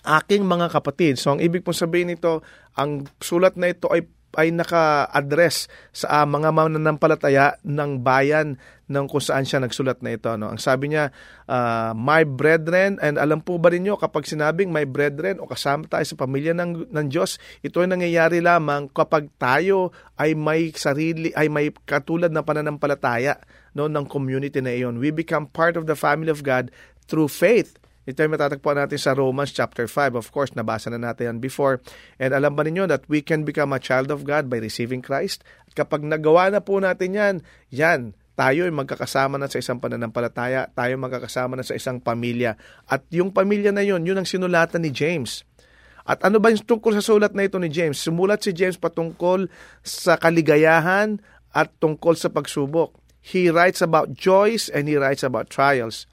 aking 0.04 0.44
mga 0.44 0.72
kapatid. 0.72 1.16
So 1.16 1.36
ang 1.36 1.40
ibig 1.40 1.64
pong 1.64 1.76
sabihin 1.76 2.12
nito, 2.12 2.44
ang 2.76 3.08
sulat 3.20 3.56
na 3.56 3.72
ito 3.72 3.88
ay 3.88 4.04
ay 4.36 4.52
naka-address 4.52 5.72
sa 5.94 6.20
uh, 6.20 6.26
mga 6.28 6.52
mananampalataya 6.52 7.56
ng 7.64 8.04
bayan 8.04 8.60
ng 8.88 9.04
kung 9.08 9.20
saan 9.20 9.44
siya 9.44 9.60
nagsulat 9.60 10.00
na 10.04 10.16
ito. 10.16 10.28
No? 10.36 10.52
Ang 10.52 10.60
sabi 10.60 10.92
niya, 10.92 11.12
uh, 11.48 11.92
my 11.96 12.24
brethren, 12.24 12.96
and 13.00 13.16
alam 13.20 13.40
po 13.40 13.60
ba 13.60 13.72
rin 13.72 13.84
nyo, 13.84 13.96
kapag 13.96 14.24
sinabing 14.28 14.72
my 14.72 14.84
brethren 14.88 15.40
o 15.40 15.48
kasama 15.48 15.88
tayo 15.88 16.04
sa 16.04 16.16
pamilya 16.16 16.56
ng, 16.56 16.92
ng 16.92 17.06
Diyos, 17.08 17.40
ito 17.60 17.80
ay 17.80 17.88
nangyayari 17.88 18.40
lamang 18.44 18.88
kapag 18.92 19.28
tayo 19.36 19.92
ay 20.16 20.36
may 20.36 20.72
sarili, 20.72 21.32
ay 21.36 21.52
may 21.52 21.72
katulad 21.84 22.32
na 22.32 22.44
pananampalataya 22.44 23.40
no, 23.76 23.88
ng 23.88 24.04
community 24.08 24.60
na 24.60 24.72
iyon. 24.72 25.00
We 25.00 25.12
become 25.12 25.48
part 25.48 25.76
of 25.76 25.84
the 25.84 25.96
family 25.96 26.32
of 26.32 26.44
God 26.44 26.72
through 27.08 27.32
faith. 27.32 27.76
Ito 28.08 28.24
ay 28.24 28.32
matatagpuan 28.32 28.80
natin 28.80 28.96
sa 28.96 29.12
Romans 29.12 29.52
chapter 29.52 29.84
5. 29.84 30.16
Of 30.16 30.32
course, 30.32 30.56
nabasa 30.56 30.88
na 30.88 30.96
natin 30.96 31.28
yan 31.28 31.38
before. 31.44 31.84
And 32.16 32.32
alam 32.32 32.56
ba 32.56 32.64
ninyo 32.64 32.88
that 32.88 33.04
we 33.04 33.20
can 33.20 33.44
become 33.44 33.76
a 33.76 33.80
child 33.82 34.08
of 34.08 34.24
God 34.24 34.48
by 34.48 34.64
receiving 34.64 35.04
Christ? 35.04 35.44
At 35.68 35.76
kapag 35.76 36.08
nagawa 36.08 36.48
na 36.48 36.64
po 36.64 36.80
natin 36.80 37.12
yan, 37.12 37.34
yan, 37.68 38.16
tayo 38.32 38.64
ay 38.64 38.72
magkakasama 38.72 39.36
na 39.36 39.52
sa 39.52 39.60
isang 39.60 39.76
pananampalataya, 39.76 40.72
tayo 40.72 40.96
magkakasama 40.96 41.60
na 41.60 41.64
sa 41.68 41.76
isang 41.76 42.00
pamilya. 42.00 42.56
At 42.88 43.04
yung 43.12 43.28
pamilya 43.28 43.76
na 43.76 43.84
yun, 43.84 44.00
yun 44.08 44.16
ang 44.16 44.24
sinulatan 44.24 44.88
ni 44.88 44.88
James. 44.88 45.44
At 46.08 46.24
ano 46.24 46.40
ba 46.40 46.48
yung 46.48 46.64
tungkol 46.64 46.96
sa 46.96 47.04
sulat 47.04 47.36
na 47.36 47.44
ito 47.44 47.60
ni 47.60 47.68
James? 47.68 48.00
Sumulat 48.00 48.40
si 48.40 48.56
James 48.56 48.80
patungkol 48.80 49.52
sa 49.84 50.16
kaligayahan 50.16 51.20
at 51.52 51.76
tungkol 51.76 52.16
sa 52.16 52.32
pagsubok. 52.32 52.96
He 53.20 53.52
writes 53.52 53.84
about 53.84 54.16
joys 54.16 54.72
and 54.72 54.88
he 54.88 54.96
writes 54.96 55.20
about 55.20 55.52
trials. 55.52 56.08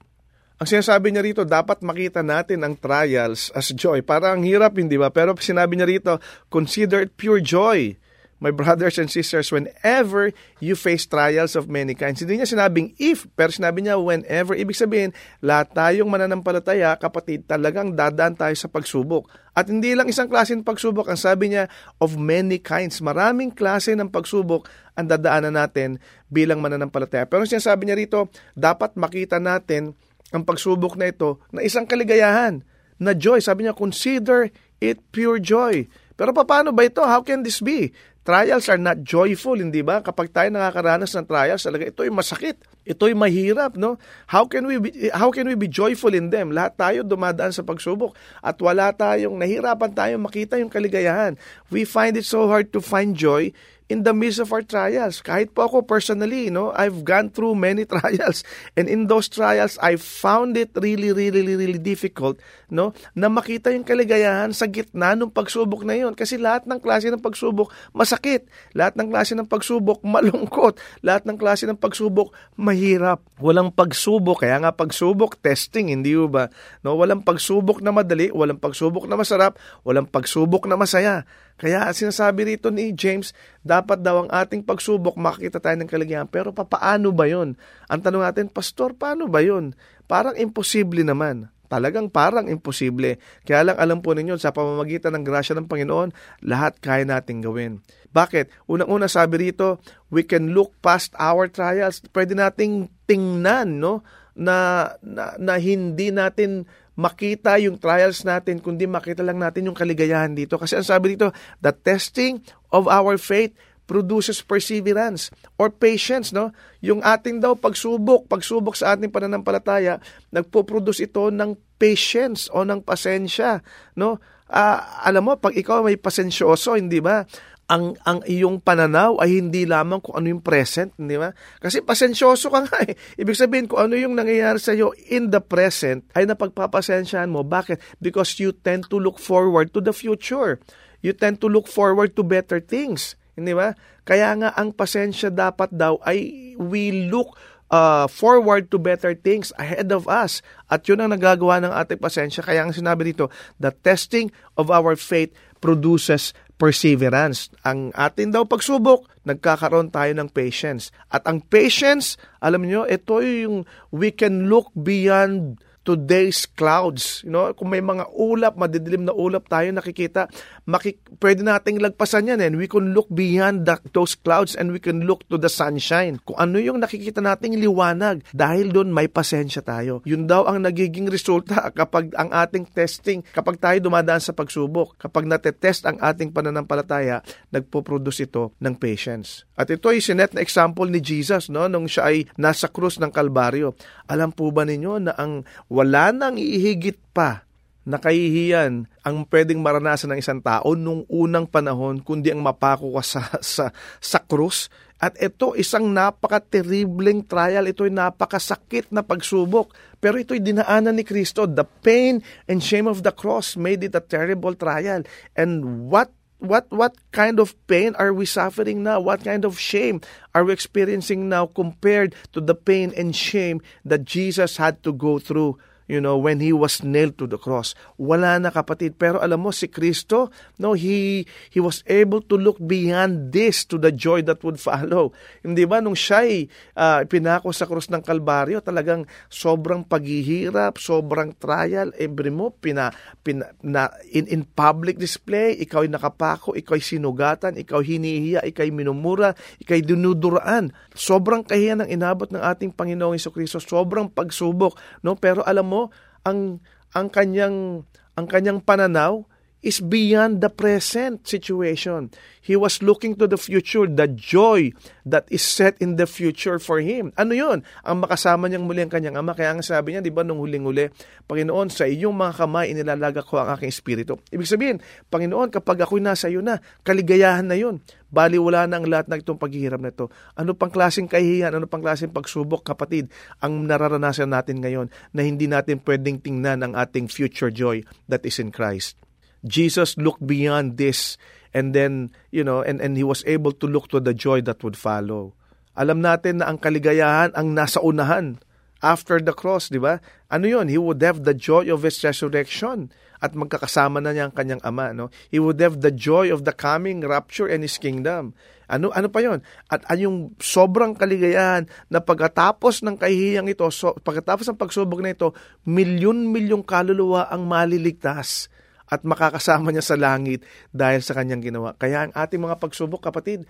Ang 0.55 0.67
sinasabi 0.71 1.11
niya 1.11 1.19
rito, 1.19 1.43
dapat 1.43 1.83
makita 1.83 2.23
natin 2.23 2.63
ang 2.63 2.79
trials 2.79 3.51
as 3.51 3.75
joy. 3.75 3.99
Parang 3.99 4.39
hirap, 4.39 4.79
hindi 4.79 4.95
ba? 4.95 5.11
Pero 5.11 5.35
sinabi 5.35 5.75
niya 5.75 5.87
rito, 5.87 6.13
consider 6.47 7.03
it 7.03 7.19
pure 7.19 7.43
joy. 7.43 7.99
My 8.39 8.51
brothers 8.51 8.99
and 8.99 9.07
sisters, 9.07 9.51
whenever 9.51 10.31
you 10.59 10.75
face 10.75 11.07
trials 11.07 11.55
of 11.55 11.71
many 11.71 11.95
kinds. 11.95 12.23
Hindi 12.23 12.39
niya 12.39 12.47
sinabing 12.47 12.95
if, 12.99 13.27
pero 13.35 13.51
sinabi 13.51 13.83
niya 13.83 13.99
whenever. 13.99 14.55
Ibig 14.55 14.75
sabihin, 14.75 15.11
lahat 15.43 15.75
tayong 15.75 16.07
mananampalataya, 16.07 16.99
kapatid, 16.99 17.47
talagang 17.47 17.95
dadaan 17.95 18.35
tayo 18.35 18.55
sa 18.55 18.71
pagsubok. 18.71 19.27
At 19.55 19.67
hindi 19.71 19.91
lang 19.91 20.07
isang 20.07 20.31
klase 20.31 20.55
ng 20.55 20.67
pagsubok. 20.67 21.11
Ang 21.11 21.19
sabi 21.19 21.51
niya, 21.51 21.67
of 21.99 22.15
many 22.15 22.59
kinds. 22.59 23.03
Maraming 23.03 23.51
klase 23.55 23.91
ng 23.95 24.11
pagsubok 24.11 24.67
ang 24.95 25.07
dadaanan 25.07 25.55
natin 25.55 25.99
bilang 26.31 26.59
mananampalataya. 26.63 27.27
Pero 27.27 27.43
sinasabi 27.43 27.87
niya 27.87 27.99
rito, 27.99 28.31
dapat 28.55 28.95
makita 28.99 29.39
natin 29.39 29.95
ang 30.33 30.47
pagsubok 30.47 30.97
na 30.97 31.11
ito 31.11 31.41
na 31.53 31.61
isang 31.61 31.85
kaligayahan, 31.85 32.63
na 32.95 33.11
joy. 33.11 33.43
Sabi 33.43 33.67
niya, 33.67 33.75
consider 33.75 34.49
it 34.79 35.03
pure 35.11 35.39
joy. 35.39 35.85
Pero 36.15 36.31
paano 36.31 36.71
ba 36.71 36.87
ito? 36.87 37.03
How 37.03 37.19
can 37.19 37.43
this 37.43 37.59
be? 37.59 37.91
Trials 38.25 38.65
are 38.73 38.81
not 38.81 39.05
joyful, 39.05 39.53
hindi 39.53 39.85
ba? 39.85 40.01
Kapag 40.01 40.33
tayo 40.33 40.49
nakakaranas 40.49 41.13
ng 41.13 41.29
trials, 41.29 41.61
talaga 41.61 41.85
ito 41.85 42.01
ay 42.01 42.09
masakit. 42.09 42.57
Ito 42.81 43.05
ay 43.05 43.13
mahirap, 43.13 43.77
no? 43.77 44.01
How 44.25 44.49
can 44.49 44.65
we 44.65 44.81
be, 44.81 45.13
how 45.13 45.29
can 45.29 45.45
we 45.45 45.53
be 45.53 45.69
joyful 45.69 46.09
in 46.09 46.33
them? 46.33 46.49
Lahat 46.49 46.73
tayo 46.73 47.05
dumadaan 47.05 47.53
sa 47.53 47.61
pagsubok 47.61 48.17
at 48.41 48.57
wala 48.57 48.89
tayong 48.97 49.37
nahirapan 49.37 49.93
tayong 49.93 50.25
makita 50.25 50.57
yung 50.57 50.73
kaligayahan. 50.73 51.37
We 51.69 51.85
find 51.85 52.17
it 52.17 52.25
so 52.25 52.49
hard 52.49 52.73
to 52.73 52.81
find 52.81 53.13
joy 53.13 53.53
in 53.85 54.01
the 54.01 54.13
midst 54.13 54.41
of 54.41 54.49
our 54.49 54.65
trials. 54.65 55.21
Kahit 55.21 55.53
po 55.53 55.69
ako 55.69 55.85
personally, 55.85 56.49
no, 56.49 56.73
I've 56.73 57.05
gone 57.05 57.29
through 57.29 57.53
many 57.53 57.85
trials 57.91 58.41
and 58.73 58.89
in 58.89 59.05
those 59.05 59.29
trials 59.29 59.77
I 59.77 59.97
found 60.01 60.57
it 60.57 60.73
really 60.73 61.13
really 61.13 61.45
really 61.45 61.77
difficult, 61.77 62.41
no, 62.73 62.97
na 63.13 63.29
makita 63.29 63.69
yung 63.69 63.85
kaligayahan 63.85 64.51
sa 64.57 64.65
gitna 64.65 65.13
ng 65.13 65.29
pagsubok 65.29 65.85
na 65.85 65.93
yon 65.93 66.17
kasi 66.17 66.41
lahat 66.41 66.65
ng 66.65 66.81
klase 66.81 67.13
ng 67.13 67.21
pagsubok 67.21 67.69
masakit, 67.93 68.49
lahat 68.73 68.97
ng 68.97 69.07
klase 69.13 69.37
ng 69.37 69.45
pagsubok 69.45 70.01
malungkot, 70.15 70.81
lahat 71.05 71.29
ng 71.29 71.37
klase 71.37 71.69
ng 71.69 71.77
pagsubok 71.77 72.33
mahirap. 72.57 73.21
Walang 73.37 73.69
pagsubok, 73.69 74.47
kaya 74.47 74.57
nga 74.63 74.73
pagsubok 74.73 75.37
testing, 75.37 75.93
hindi 75.93 76.17
ba? 76.25 76.49
No, 76.81 76.97
walang 76.97 77.21
pagsubok 77.21 77.83
na 77.83 77.93
madali, 77.93 78.31
walang 78.33 78.57
pagsubok 78.57 79.05
na 79.05 79.19
masarap, 79.19 79.59
walang 79.85 80.09
pagsubok 80.09 80.65
na 80.65 80.79
masaya. 80.79 81.27
Kaya 81.55 81.87
sinasabi 81.95 82.55
rito 82.55 82.67
ni 82.67 82.91
James, 82.91 83.31
dapat 83.63 84.03
daw 84.03 84.27
ang 84.27 84.29
ating 84.31 84.59
pagsubok 84.63 85.15
makakita 85.15 85.63
tayo 85.63 85.79
ng 85.79 85.87
kaligayahan. 85.87 86.27
Pero 86.27 86.51
papaano 86.51 87.15
ba 87.15 87.31
yon? 87.31 87.55
Ang 87.87 88.01
tanong 88.03 88.27
natin, 88.27 88.51
Pastor, 88.51 88.91
paano 88.91 89.31
ba 89.31 89.39
yon? 89.39 89.71
Parang 90.03 90.35
imposible 90.35 91.01
naman. 91.07 91.47
talagang 91.65 92.13
parang 92.13 92.45
imposible. 92.45 93.17
Kaya 93.43 93.65
lang 93.73 93.77
alam 93.81 93.99
po 93.99 94.13
ninyo, 94.13 94.37
sa 94.37 94.53
pamamagitan 94.53 95.17
ng 95.17 95.25
grasya 95.25 95.57
ng 95.57 95.67
Panginoon, 95.67 96.13
lahat 96.45 96.77
kaya 96.77 97.03
nating 97.03 97.41
gawin. 97.41 97.81
Bakit? 98.15 98.69
Unang-una 98.69 99.11
sabi 99.11 99.49
rito, 99.49 99.81
we 100.07 100.23
can 100.23 100.55
look 100.55 100.71
past 100.79 101.11
our 101.19 101.51
trials. 101.51 101.99
Pwede 102.13 102.37
nating 102.37 102.87
tingnan, 103.09 103.81
no? 103.81 104.05
Na, 104.35 104.91
na, 105.03 105.35
na 105.35 105.59
hindi 105.59 106.11
natin 106.11 106.67
makita 106.95 107.59
yung 107.59 107.75
trials 107.79 108.23
natin, 108.23 108.63
kundi 108.63 108.87
makita 108.87 109.21
lang 109.21 109.39
natin 109.39 109.67
yung 109.67 109.77
kaligayahan 109.77 110.31
dito. 110.31 110.55
Kasi 110.55 110.79
ang 110.79 110.87
sabi 110.87 111.15
dito, 111.15 111.31
the 111.59 111.71
testing 111.71 112.39
of 112.71 112.87
our 112.87 113.19
faith 113.19 113.51
produces 113.85 114.41
perseverance 114.41 115.29
or 115.61 115.69
patience, 115.69 116.33
no? 116.33 116.49
Yung 116.81 117.05
ating 117.05 117.37
daw 117.37 117.53
pagsubok, 117.53 118.25
pagsubok 118.25 118.73
sa 118.73 118.97
ating 118.97 119.13
pananampalataya, 119.13 120.01
nagpo-produce 120.33 121.05
ito 121.05 121.29
ng 121.29 121.53
patience 121.77 122.49
o 122.49 122.65
ng 122.65 122.81
pasensya, 122.81 123.61
no? 123.93 124.17
Ah, 124.49 125.01
alam 125.05 125.25
mo, 125.25 125.33
pag 125.37 125.53
ikaw 125.57 125.85
may 125.85 125.97
pasensyoso, 125.97 126.77
hindi 126.77 127.01
ba? 127.01 127.25
Ang 127.65 127.97
ang 128.05 128.21
iyong 128.29 128.61
pananaw 128.61 129.17
ay 129.17 129.41
hindi 129.41 129.65
lamang 129.65 129.97
kung 129.97 130.21
ano 130.21 130.29
yung 130.29 130.45
present, 130.45 130.93
di 131.01 131.17
ba? 131.17 131.33
Kasi 131.57 131.81
pasensyoso 131.81 132.53
ka 132.53 132.61
nga 132.61 132.77
eh. 132.85 132.93
Ibig 133.17 133.33
sabihin, 133.33 133.65
kung 133.65 133.89
ano 133.89 133.97
yung 133.97 134.13
nangyayari 134.13 134.61
sa 134.61 134.77
iyo 134.77 134.93
in 135.09 135.33
the 135.33 135.41
present, 135.41 136.05
ay 136.13 136.29
napagpapasensyahan 136.29 137.29
mo. 137.29 137.41
Bakit? 137.41 137.97
Because 137.97 138.37
you 138.37 138.53
tend 138.53 138.85
to 138.93 139.01
look 139.01 139.17
forward 139.17 139.73
to 139.73 139.81
the 139.81 139.93
future. 139.93 140.61
You 141.01 141.17
tend 141.17 141.41
to 141.41 141.49
look 141.49 141.65
forward 141.65 142.13
to 142.17 142.21
better 142.21 142.61
things. 142.61 143.17
Hindi 143.33 143.57
ba? 143.57 143.73
Kaya 144.05 144.37
nga 144.37 144.49
ang 144.53 144.69
pasensya 144.71 145.33
dapat 145.33 145.73
daw 145.73 145.97
ay 146.05 146.53
we 146.61 147.09
look 147.09 147.33
uh, 147.73 148.05
forward 148.05 148.69
to 148.69 148.77
better 148.77 149.17
things 149.17 149.49
ahead 149.57 149.89
of 149.89 150.05
us. 150.05 150.45
At 150.69 150.85
yun 150.85 151.01
ang 151.01 151.13
nagagawa 151.13 151.61
ng 151.65 151.73
ating 151.73 152.01
pasensya. 152.01 152.45
Kaya 152.45 152.65
ang 152.65 152.73
sinabi 152.73 153.13
dito, 153.13 153.33
the 153.57 153.73
testing 153.73 154.29
of 154.53 154.69
our 154.69 154.93
faith 154.93 155.33
produces 155.59 156.37
perseverance. 156.55 157.51
Ang 157.67 157.91
atin 157.95 158.31
daw 158.31 158.47
pagsubok, 158.47 159.07
nagkakaroon 159.27 159.91
tayo 159.91 160.11
ng 160.15 160.31
patience. 160.31 160.91
At 161.11 161.27
ang 161.27 161.43
patience, 161.43 162.15
alam 162.39 162.63
niyo, 162.63 162.87
ito 162.87 163.19
yung 163.19 163.67
we 163.91 164.11
can 164.11 164.47
look 164.47 164.71
beyond 164.75 165.59
today's 165.85 166.49
clouds. 166.49 167.21
You 167.21 167.31
know, 167.31 167.53
kung 167.53 167.69
may 167.69 167.79
mga 167.79 168.09
ulap, 168.11 168.57
madidilim 168.57 169.05
na 169.05 169.13
ulap 169.13 169.45
tayo 169.47 169.69
nakikita, 169.69 170.27
makik- 170.65 171.01
pwede 171.21 171.45
nating 171.45 171.77
lagpasan 171.81 172.29
yan 172.29 172.41
and 172.41 172.57
we 172.57 172.65
can 172.65 172.91
look 172.91 173.07
beyond 173.13 173.69
the, 173.69 173.77
those 173.93 174.17
clouds 174.17 174.57
and 174.57 174.73
we 174.73 174.81
can 174.81 175.05
look 175.05 175.23
to 175.29 175.37
the 175.37 175.49
sunshine. 175.49 176.17
Kung 176.25 176.37
ano 176.37 176.57
yung 176.57 176.81
nakikita 176.81 177.21
nating 177.21 177.57
liwanag, 177.61 178.25
dahil 178.33 178.73
doon 178.73 178.91
may 178.91 179.07
pasensya 179.07 179.61
tayo. 179.61 180.01
Yun 180.03 180.25
daw 180.25 180.49
ang 180.49 180.65
nagiging 180.65 181.07
resulta 181.07 181.69
kapag 181.79 182.11
ang 182.17 182.33
ating 182.33 182.65
testing, 182.73 183.21
kapag 183.31 183.61
tayo 183.61 183.77
dumadaan 183.85 184.21
sa 184.21 184.33
pagsubok, 184.33 184.97
kapag 184.97 185.29
natetest 185.29 185.85
ang 185.85 186.01
ating 186.01 186.33
pananampalataya, 186.33 187.21
nagpo-produce 187.53 188.25
ito 188.25 188.57
ng 188.59 188.75
patience. 188.75 189.45
At 189.55 189.71
ito 189.71 189.87
ay 189.87 190.01
sinet 190.01 190.35
na 190.35 190.43
example 190.43 190.89
ni 190.89 190.99
Jesus 190.99 191.47
no, 191.47 191.69
nung 191.69 191.87
siya 191.87 192.11
ay 192.11 192.27
nasa 192.35 192.67
krus 192.67 192.97
ng 192.99 193.13
Kalbaryo. 193.13 193.77
Alam 194.09 194.35
po 194.35 194.51
ba 194.51 194.67
ninyo 194.67 195.07
na 195.07 195.13
ang 195.15 195.47
wala 195.71 196.11
nang 196.11 196.35
ihigit 196.35 196.99
pa 197.15 197.44
na 197.85 198.01
kahihiyan 198.01 198.89
ang 199.05 199.17
pwedeng 199.29 199.61
maranasan 199.61 200.17
ng 200.17 200.19
isang 200.19 200.41
tao 200.41 200.73
nung 200.73 201.05
unang 201.05 201.45
panahon 201.45 202.01
kundi 202.01 202.33
ang 202.33 202.41
mapako 202.41 202.97
ka 202.97 203.03
sa, 203.05 203.21
sa, 203.39 203.65
sa 204.01 204.19
krus. 204.25 204.73
At 204.97 205.13
ito, 205.21 205.53
isang 205.53 205.91
napaka-terribling 205.93 207.29
trial. 207.29 207.69
Ito 207.69 207.85
ay 207.85 207.93
napakasakit 207.93 208.89
na 208.89 209.05
pagsubok. 209.05 209.75
Pero 210.01 210.17
ito'y 210.17 210.41
dinaanan 210.41 210.97
ni 210.97 211.05
Kristo. 211.05 211.45
The 211.45 211.67
pain 211.67 212.25
and 212.49 212.63
shame 212.63 212.89
of 212.89 213.05
the 213.05 213.13
cross 213.13 213.53
made 213.59 213.85
it 213.85 213.93
a 213.93 214.01
terrible 214.01 214.55
trial. 214.57 215.05
And 215.37 215.85
what 215.91 216.09
what 216.39 216.67
what 216.71 216.95
kind 217.11 217.39
of 217.39 217.55
pain 217.67 217.95
are 217.99 218.13
we 218.15 218.25
suffering 218.25 218.83
now? 218.83 218.99
What 218.99 219.23
kind 219.23 219.43
of 219.43 219.59
shame 219.59 219.99
are 220.33 220.43
we 220.43 220.53
experiencing 220.53 221.27
now 221.27 221.47
compared 221.47 222.15
to 222.31 222.39
the 222.39 222.55
pain 222.55 222.93
and 222.95 223.15
shame 223.15 223.59
that 223.83 224.07
Jesus 224.07 224.57
had 224.57 224.83
to 224.83 224.91
go 224.95 225.19
through 225.19 225.59
you 225.85 226.01
know, 226.01 226.17
when 226.17 226.41
he 226.41 226.49
was 226.49 226.81
nailed 226.81 227.17
to 227.21 227.29
the 227.29 227.37
cross. 227.37 227.77
Wala 227.97 228.41
na 228.41 228.49
kapatid. 228.49 228.97
Pero 228.97 229.21
alam 229.21 229.41
mo, 229.41 229.53
si 229.53 229.69
Kristo, 229.69 230.33
no, 230.57 230.73
he, 230.73 231.25
he 231.53 231.59
was 231.61 231.85
able 231.85 232.21
to 232.25 232.35
look 232.37 232.57
beyond 232.57 233.29
this 233.29 233.65
to 233.69 233.77
the 233.77 233.93
joy 233.93 234.25
that 234.25 234.41
would 234.41 234.57
follow. 234.57 235.13
Hindi 235.45 235.63
ba, 235.69 235.79
nung 235.79 235.97
siya'y 235.97 236.49
uh, 236.77 237.05
pinako 237.05 237.53
sa 237.53 237.69
krus 237.69 237.89
ng 237.93 238.01
Kalbaryo, 238.01 238.65
talagang 238.65 239.05
sobrang 239.29 239.85
paghihirap, 239.85 240.81
sobrang 240.81 241.37
trial, 241.37 241.93
every 242.01 242.33
mo, 242.33 242.49
pina, 242.49 242.89
pina, 243.21 243.53
na, 243.61 243.93
in, 244.09 244.25
in 244.25 244.41
public 244.41 244.97
display, 244.97 245.53
ikaw 245.61 245.85
ay 245.85 245.91
nakapako, 245.93 246.57
ikaw 246.57 246.73
ay 246.73 246.83
sinugatan, 246.83 247.53
ikaw 247.61 247.79
hinihiya, 247.79 248.41
ikaw 248.41 248.65
ay 248.65 248.73
minumura, 248.73 249.37
ikaw 249.61 249.77
ay 249.77 249.83
dinuduraan. 249.85 250.73
Sobrang 250.97 251.45
kahiyan 251.45 251.85
ng 251.85 251.89
inabot 251.93 252.29
ng 252.33 252.41
ating 252.41 252.73
Panginoong 252.73 253.21
Kristo, 253.35 253.59
sobrang 253.59 254.07
pagsubok, 254.07 254.79
no? 255.03 255.19
Pero 255.19 255.43
alam 255.43 255.67
mo, 255.67 255.74
mo 255.75 255.81
ang 256.23 256.63
ang 256.95 257.11
kanyang 257.11 257.83
ang 258.15 258.25
kanyang 258.31 258.63
pananaw 258.63 259.27
is 259.65 259.81
beyond 259.81 260.45
the 260.45 260.53
present 260.53 261.25
situation. 261.25 262.13
He 262.45 262.53
was 262.53 262.85
looking 262.85 263.17
to 263.17 263.25
the 263.25 263.41
future, 263.41 263.89
the 263.89 264.05
joy 264.05 264.69
that 265.09 265.25
is 265.33 265.41
set 265.41 265.73
in 265.81 265.97
the 265.97 266.05
future 266.05 266.61
for 266.61 266.77
him. 266.77 267.09
Ano 267.17 267.33
yun? 267.33 267.65
Ang 267.81 268.05
makasama 268.05 268.45
niyang 268.45 268.69
muli 268.69 268.85
ang 268.85 268.93
kanyang 268.93 269.17
ama. 269.17 269.33
Kaya 269.33 269.57
ang 269.57 269.65
sabi 269.65 269.97
niya, 269.97 270.05
di 270.05 270.13
ba, 270.13 270.21
nung 270.21 270.37
huling-huli, 270.37 270.93
Panginoon, 271.25 271.73
sa 271.73 271.89
iyong 271.89 272.13
mga 272.13 272.45
kamay, 272.45 272.77
inilalaga 272.77 273.25
ko 273.25 273.41
ang 273.41 273.57
aking 273.57 273.73
espiritu. 273.73 274.21
Ibig 274.29 274.45
sabihin, 274.45 274.77
Panginoon, 275.09 275.49
kapag 275.49 275.81
ako'y 275.81 276.05
nasa 276.05 276.29
iyo 276.29 276.45
na, 276.45 276.61
kaligayahan 276.85 277.49
na 277.49 277.57
yun. 277.57 277.81
Bali, 278.13 278.37
wala 278.37 278.69
na 278.69 278.77
ang 278.77 278.85
lahat 278.85 279.09
ng 279.09 279.25
itong 279.25 279.41
paghihirap 279.41 279.81
na 279.81 279.89
ito. 279.89 280.13
Ano 280.37 280.53
pang 280.53 280.69
klaseng 280.69 281.09
kahihiyan, 281.09 281.57
ano 281.57 281.65
pang 281.65 281.81
klaseng 281.81 282.13
pagsubok, 282.13 282.61
kapatid, 282.61 283.09
ang 283.41 283.65
nararanasan 283.65 284.29
natin 284.29 284.61
ngayon 284.61 284.93
na 285.17 285.25
hindi 285.25 285.49
natin 285.49 285.81
pwedeng 285.81 286.21
tingnan 286.21 286.61
ang 286.61 286.77
ating 286.77 287.09
future 287.09 287.49
joy 287.49 287.81
that 288.05 288.21
is 288.21 288.37
in 288.37 288.53
Christ. 288.53 289.01
Jesus 289.43 289.97
looked 289.99 290.23
beyond 290.23 290.77
this 290.79 291.17
and 291.55 291.71
then, 291.71 292.11
you 292.31 292.43
know, 292.43 292.59
and, 292.61 292.79
and 292.79 292.99
he 292.99 293.03
was 293.03 293.23
able 293.27 293.51
to 293.51 293.65
look 293.67 293.87
to 293.95 293.99
the 294.03 294.13
joy 294.13 294.43
that 294.43 294.63
would 294.63 294.75
follow. 294.75 295.35
Alam 295.75 296.03
natin 296.03 296.39
na 296.39 296.51
ang 296.51 296.59
kaligayahan 296.59 297.35
ang 297.35 297.51
nasa 297.55 297.83
unahan 297.83 298.39
after 298.83 299.19
the 299.23 299.31
cross, 299.31 299.71
di 299.71 299.79
ba? 299.79 300.03
Ano 300.27 300.47
yon? 300.47 300.67
He 300.67 300.79
would 300.79 300.99
have 301.03 301.23
the 301.23 301.35
joy 301.35 301.71
of 301.71 301.83
his 301.83 301.99
resurrection 302.03 302.91
at 303.23 303.31
magkakasama 303.33 304.03
na 304.03 304.11
niya 304.11 304.27
ang 304.27 304.35
kanyang 304.35 304.63
ama, 304.67 304.91
no? 304.91 305.07
He 305.31 305.39
would 305.39 305.59
have 305.63 305.79
the 305.79 305.91
joy 305.91 306.29
of 306.29 306.43
the 306.43 306.51
coming 306.51 307.01
rapture 307.01 307.47
and 307.47 307.63
his 307.63 307.79
kingdom. 307.79 308.35
Ano 308.67 308.91
ano 308.91 309.07
pa 309.07 309.23
yon? 309.23 309.45
At 309.71 309.85
yung 309.95 310.35
sobrang 310.41 310.97
kaligayahan 310.97 311.69
na 311.87 312.03
pagkatapos 312.03 312.83
ng 312.83 312.99
kahihiyang 312.99 313.47
ito, 313.47 313.65
so, 313.71 313.95
pagkatapos 313.95 314.51
ng 314.51 314.59
pagsubok 314.59 314.99
na 314.99 315.15
ito, 315.15 315.31
milyon-milyong 315.63 316.65
kaluluwa 316.65 317.31
ang 317.31 317.47
maliligtas 317.47 318.51
at 318.95 319.03
makakasama 319.03 319.75
niya 319.75 319.83
sa 319.83 319.99
langit 319.99 320.47
dahil 320.71 321.03
sa 321.03 321.11
kanyang 321.11 321.43
ginawa. 321.43 321.75
Kaya 321.75 322.07
ang 322.07 322.11
ating 322.15 322.39
mga 322.39 322.55
pagsubok, 322.63 323.03
kapatid, 323.03 323.43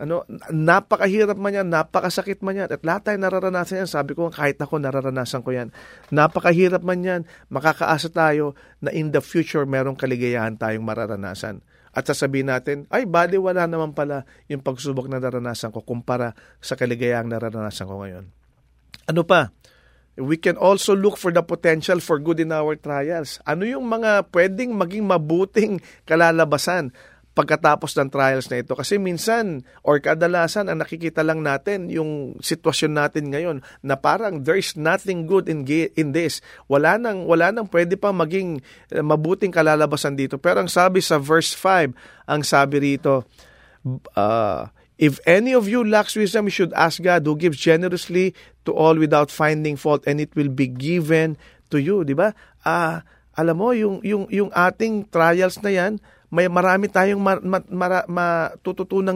ano, 0.00 0.24
napakahirap 0.48 1.36
man 1.36 1.52
yan, 1.52 1.68
napakasakit 1.68 2.40
man 2.40 2.56
yan, 2.56 2.72
at 2.72 2.80
lahat 2.80 3.12
tayo 3.12 3.18
nararanasan 3.20 3.84
yan. 3.84 3.90
Sabi 3.92 4.16
ko, 4.16 4.32
kahit 4.32 4.56
ako, 4.56 4.80
nararanasan 4.80 5.44
ko 5.44 5.52
yan. 5.52 5.68
Napakahirap 6.08 6.80
man 6.80 7.04
yan, 7.04 7.20
makakaasa 7.52 8.08
tayo 8.08 8.56
na 8.80 8.88
in 8.96 9.12
the 9.12 9.20
future, 9.20 9.68
merong 9.68 10.00
kaligayahan 10.00 10.56
tayong 10.56 10.88
mararanasan. 10.88 11.60
At 11.92 12.08
sasabihin 12.08 12.48
natin, 12.48 12.88
ay, 12.88 13.04
bali, 13.04 13.36
wala 13.36 13.68
naman 13.68 13.92
pala 13.92 14.24
yung 14.48 14.64
pagsubok 14.64 15.04
na 15.12 15.20
naranasan 15.20 15.68
ko 15.68 15.84
kumpara 15.84 16.32
sa 16.64 16.80
kaligayahang 16.80 17.28
nararanasan 17.28 17.84
ko 17.84 18.00
ngayon. 18.00 18.24
Ano 19.04 19.28
pa? 19.28 19.52
We 20.20 20.36
can 20.36 20.60
also 20.60 20.92
look 20.92 21.16
for 21.16 21.32
the 21.32 21.40
potential 21.40 21.98
for 21.98 22.20
good 22.20 22.38
in 22.44 22.52
our 22.52 22.76
trials. 22.76 23.40
Ano 23.48 23.64
yung 23.64 23.88
mga 23.88 24.28
pwedeng 24.30 24.76
maging 24.76 25.08
mabuting 25.08 25.80
kalalabasan 26.04 26.92
pagkatapos 27.30 27.94
ng 27.94 28.10
trials 28.10 28.50
na 28.50 28.60
ito. 28.60 28.74
Kasi 28.74 28.98
minsan 28.98 29.62
or 29.86 30.02
kadalasan 30.02 30.68
ang 30.68 30.82
nakikita 30.82 31.22
lang 31.22 31.40
natin 31.40 31.88
yung 31.88 32.36
sitwasyon 32.42 32.92
natin 32.92 33.24
ngayon 33.30 33.56
na 33.80 33.94
parang 33.96 34.42
there's 34.42 34.74
nothing 34.74 35.24
good 35.24 35.46
in 35.46 35.64
in 35.96 36.12
this. 36.12 36.42
Wala 36.66 36.98
nang 36.98 37.24
wala 37.24 37.54
nang 37.54 37.70
pwede 37.70 37.94
pa 37.96 38.10
maging 38.10 38.60
uh, 38.92 39.00
mabuting 39.00 39.54
kalalabasan 39.54 40.18
dito. 40.18 40.36
Pero 40.36 40.60
ang 40.60 40.70
sabi 40.70 41.00
sa 41.00 41.16
verse 41.22 41.54
5, 41.54 42.28
ang 42.28 42.42
sabi 42.42 42.76
rito 42.92 43.24
uh, 44.18 44.66
If 45.00 45.16
any 45.24 45.56
of 45.56 45.64
you 45.64 45.80
lacks 45.80 46.12
wisdom, 46.12 46.44
you 46.44 46.52
should 46.52 46.76
ask 46.76 47.00
God 47.00 47.24
who 47.24 47.32
gives 47.32 47.56
generously 47.56 48.36
to 48.68 48.76
all 48.76 49.00
without 49.00 49.32
finding 49.32 49.80
fault 49.80 50.04
and 50.04 50.20
it 50.20 50.36
will 50.36 50.52
be 50.52 50.68
given 50.68 51.40
to 51.72 51.80
you, 51.80 52.04
di 52.04 52.12
ba? 52.12 52.36
Ah, 52.68 52.68
uh, 52.68 52.96
alam 53.40 53.56
mo 53.56 53.72
yung 53.72 54.04
yung 54.04 54.28
yung 54.28 54.52
ating 54.52 55.08
trials 55.08 55.56
na 55.64 55.72
'yan, 55.72 55.96
may 56.28 56.52
marami 56.52 56.92
tayong 56.92 57.16
ma, 57.16 57.40
ma, 57.40 57.64
ma, 58.04 58.52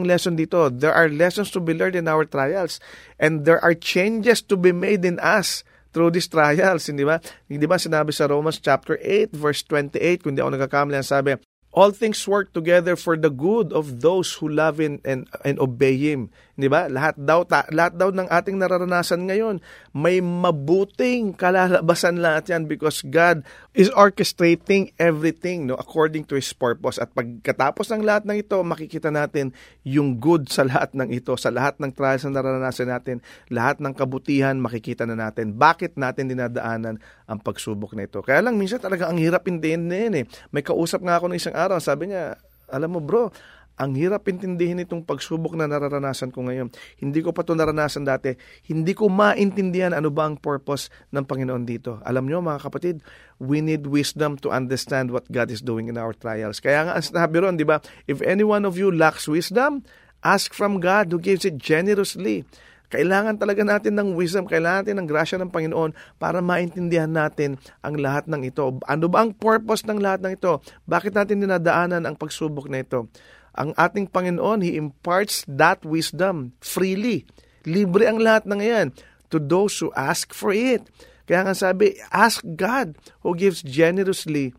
lesson 0.01 0.33
dito. 0.33 0.73
There 0.73 0.91
are 0.91 1.05
lessons 1.05 1.53
to 1.53 1.61
be 1.61 1.77
learned 1.77 2.01
in 2.01 2.09
our 2.09 2.25
trials 2.25 2.81
and 3.21 3.45
there 3.45 3.61
are 3.61 3.77
changes 3.77 4.41
to 4.49 4.57
be 4.57 4.73
made 4.73 5.05
in 5.05 5.21
us 5.21 5.61
through 5.95 6.11
these 6.11 6.27
trials, 6.27 6.91
hindi 6.91 7.07
ba? 7.07 7.23
Hindi 7.47 7.69
ba 7.69 7.79
sinabi 7.79 8.11
sa 8.11 8.27
Romans 8.27 8.59
chapter 8.59 8.99
8 8.99 9.31
verse 9.31 9.63
28, 9.63 10.25
kung 10.27 10.35
ako 10.35 10.49
nagkakamali, 10.57 10.99
ang 10.99 11.07
sabi, 11.07 11.39
All 11.75 11.91
things 11.91 12.23
work 12.23 12.55
together 12.55 12.95
for 12.95 13.19
the 13.19 13.29
good 13.29 13.75
of 13.75 13.99
those 13.99 14.31
who 14.39 14.47
love 14.47 14.79
Him 14.79 15.01
and, 15.03 15.27
and 15.43 15.59
obey 15.59 15.97
Him. 15.99 16.31
Di 16.55 16.71
ba? 16.71 16.87
Lahat 16.87 17.19
daw, 17.19 17.43
ta, 17.43 17.67
lahat 17.67 17.99
daw 17.99 18.15
ng 18.15 18.31
ating 18.31 18.55
nararanasan 18.55 19.27
ngayon, 19.27 19.59
may 19.91 20.23
mabuting 20.23 21.35
kalalabasan 21.35 22.23
lahat 22.23 22.47
yan 22.47 22.63
because 22.63 23.03
God 23.03 23.43
is 23.75 23.91
orchestrating 23.91 24.95
everything 24.95 25.67
no, 25.67 25.75
according 25.75 26.23
to 26.31 26.39
His 26.39 26.55
purpose. 26.55 26.95
At 26.95 27.11
pagkatapos 27.11 27.91
ng 27.91 28.07
lahat 28.07 28.23
ng 28.23 28.39
ito, 28.39 28.55
makikita 28.63 29.11
natin 29.11 29.51
yung 29.83 30.15
good 30.15 30.47
sa 30.47 30.63
lahat 30.63 30.95
ng 30.95 31.11
ito, 31.11 31.35
sa 31.35 31.51
lahat 31.51 31.75
ng 31.83 31.91
trials 31.91 32.23
na 32.23 32.39
nararanasan 32.39 32.87
natin, 32.87 33.19
lahat 33.51 33.83
ng 33.83 33.91
kabutihan 33.91 34.55
makikita 34.55 35.03
na 35.03 35.19
natin. 35.19 35.59
Bakit 35.59 35.99
natin 35.99 36.31
dinadaanan 36.31 37.03
ang 37.27 37.39
pagsubok 37.43 37.99
na 37.99 38.07
ito? 38.07 38.23
Kaya 38.23 38.39
lang, 38.39 38.55
minsan 38.55 38.79
talaga 38.79 39.11
ang 39.11 39.19
hirap 39.19 39.43
intindihin 39.51 40.15
eh. 40.15 40.25
May 40.55 40.63
kausap 40.63 41.03
nga 41.03 41.19
ako 41.19 41.35
ng 41.35 41.37
isang 41.37 41.55
araw, 41.59 41.83
sabi 41.83 42.15
niya, 42.15 42.39
alam 42.71 42.97
mo 42.97 43.03
bro, 43.03 43.29
ang 43.75 43.91
hirap 43.95 44.27
intindihin 44.31 44.79
itong 44.79 45.03
pagsubok 45.03 45.55
na 45.59 45.67
nararanasan 45.67 46.31
ko 46.31 46.47
ngayon. 46.47 46.71
Hindi 46.99 47.19
ko 47.19 47.35
pa 47.35 47.43
ito 47.43 47.51
naranasan 47.51 48.07
dati. 48.07 48.35
Hindi 48.71 48.95
ko 48.95 49.11
maintindihan 49.11 49.91
ano 49.91 50.07
ba 50.11 50.27
ang 50.27 50.39
purpose 50.39 50.87
ng 51.11 51.27
Panginoon 51.27 51.63
dito. 51.67 51.99
Alam 52.07 52.31
nyo 52.31 52.39
mga 52.39 52.63
kapatid, 52.63 53.03
we 53.43 53.59
need 53.59 53.83
wisdom 53.87 54.39
to 54.39 54.47
understand 54.51 55.11
what 55.11 55.27
God 55.27 55.51
is 55.51 55.59
doing 55.59 55.91
in 55.91 55.99
our 55.99 56.15
trials. 56.15 56.63
Kaya 56.63 56.87
nga 56.87 56.93
ang 56.95 57.03
sinabi 57.03 57.35
ron, 57.43 57.59
di 57.59 57.67
ba? 57.67 57.83
If 58.07 58.23
any 58.23 58.47
one 58.47 58.63
of 58.63 58.79
you 58.79 58.87
lacks 58.91 59.27
wisdom, 59.27 59.83
ask 60.23 60.55
from 60.55 60.79
God 60.79 61.11
who 61.11 61.19
gives 61.19 61.43
it 61.43 61.59
generously. 61.59 62.47
Kailangan 62.85 63.41
talaga 63.41 63.65
natin 63.65 63.97
ng 63.97 64.13
wisdom, 64.13 64.45
kailangan 64.45 64.85
natin 64.85 64.97
ng 65.01 65.07
grasya 65.09 65.37
ng 65.41 65.51
Panginoon 65.51 65.91
para 66.21 66.39
maintindihan 66.39 67.09
natin 67.09 67.57
ang 67.81 67.97
lahat 67.97 68.29
ng 68.29 68.45
ito. 68.45 68.77
Ano 68.85 69.09
ba 69.09 69.25
ang 69.25 69.33
purpose 69.33 69.83
ng 69.89 69.99
lahat 69.99 70.21
ng 70.21 70.37
ito? 70.37 70.61
Bakit 70.85 71.17
natin 71.17 71.41
dinadaanan 71.41 72.05
ang 72.05 72.15
pagsubok 72.15 72.69
na 72.69 72.85
ito? 72.85 73.09
Ang 73.55 73.71
ating 73.79 74.11
Panginoon, 74.11 74.59
He 74.59 74.75
imparts 74.75 75.47
that 75.47 75.83
wisdom 75.87 76.51
freely. 76.59 77.23
Libre 77.63 78.05
ang 78.05 78.19
lahat 78.19 78.43
ng 78.45 78.61
yan 78.61 78.87
to 79.31 79.39
those 79.39 79.79
who 79.79 79.89
ask 79.95 80.35
for 80.35 80.51
it. 80.53 80.85
Kaya 81.25 81.41
nga 81.47 81.57
sabi, 81.57 81.97
ask 82.13 82.45
God 82.45 82.93
who 83.25 83.33
gives 83.33 83.65
generously 83.65 84.53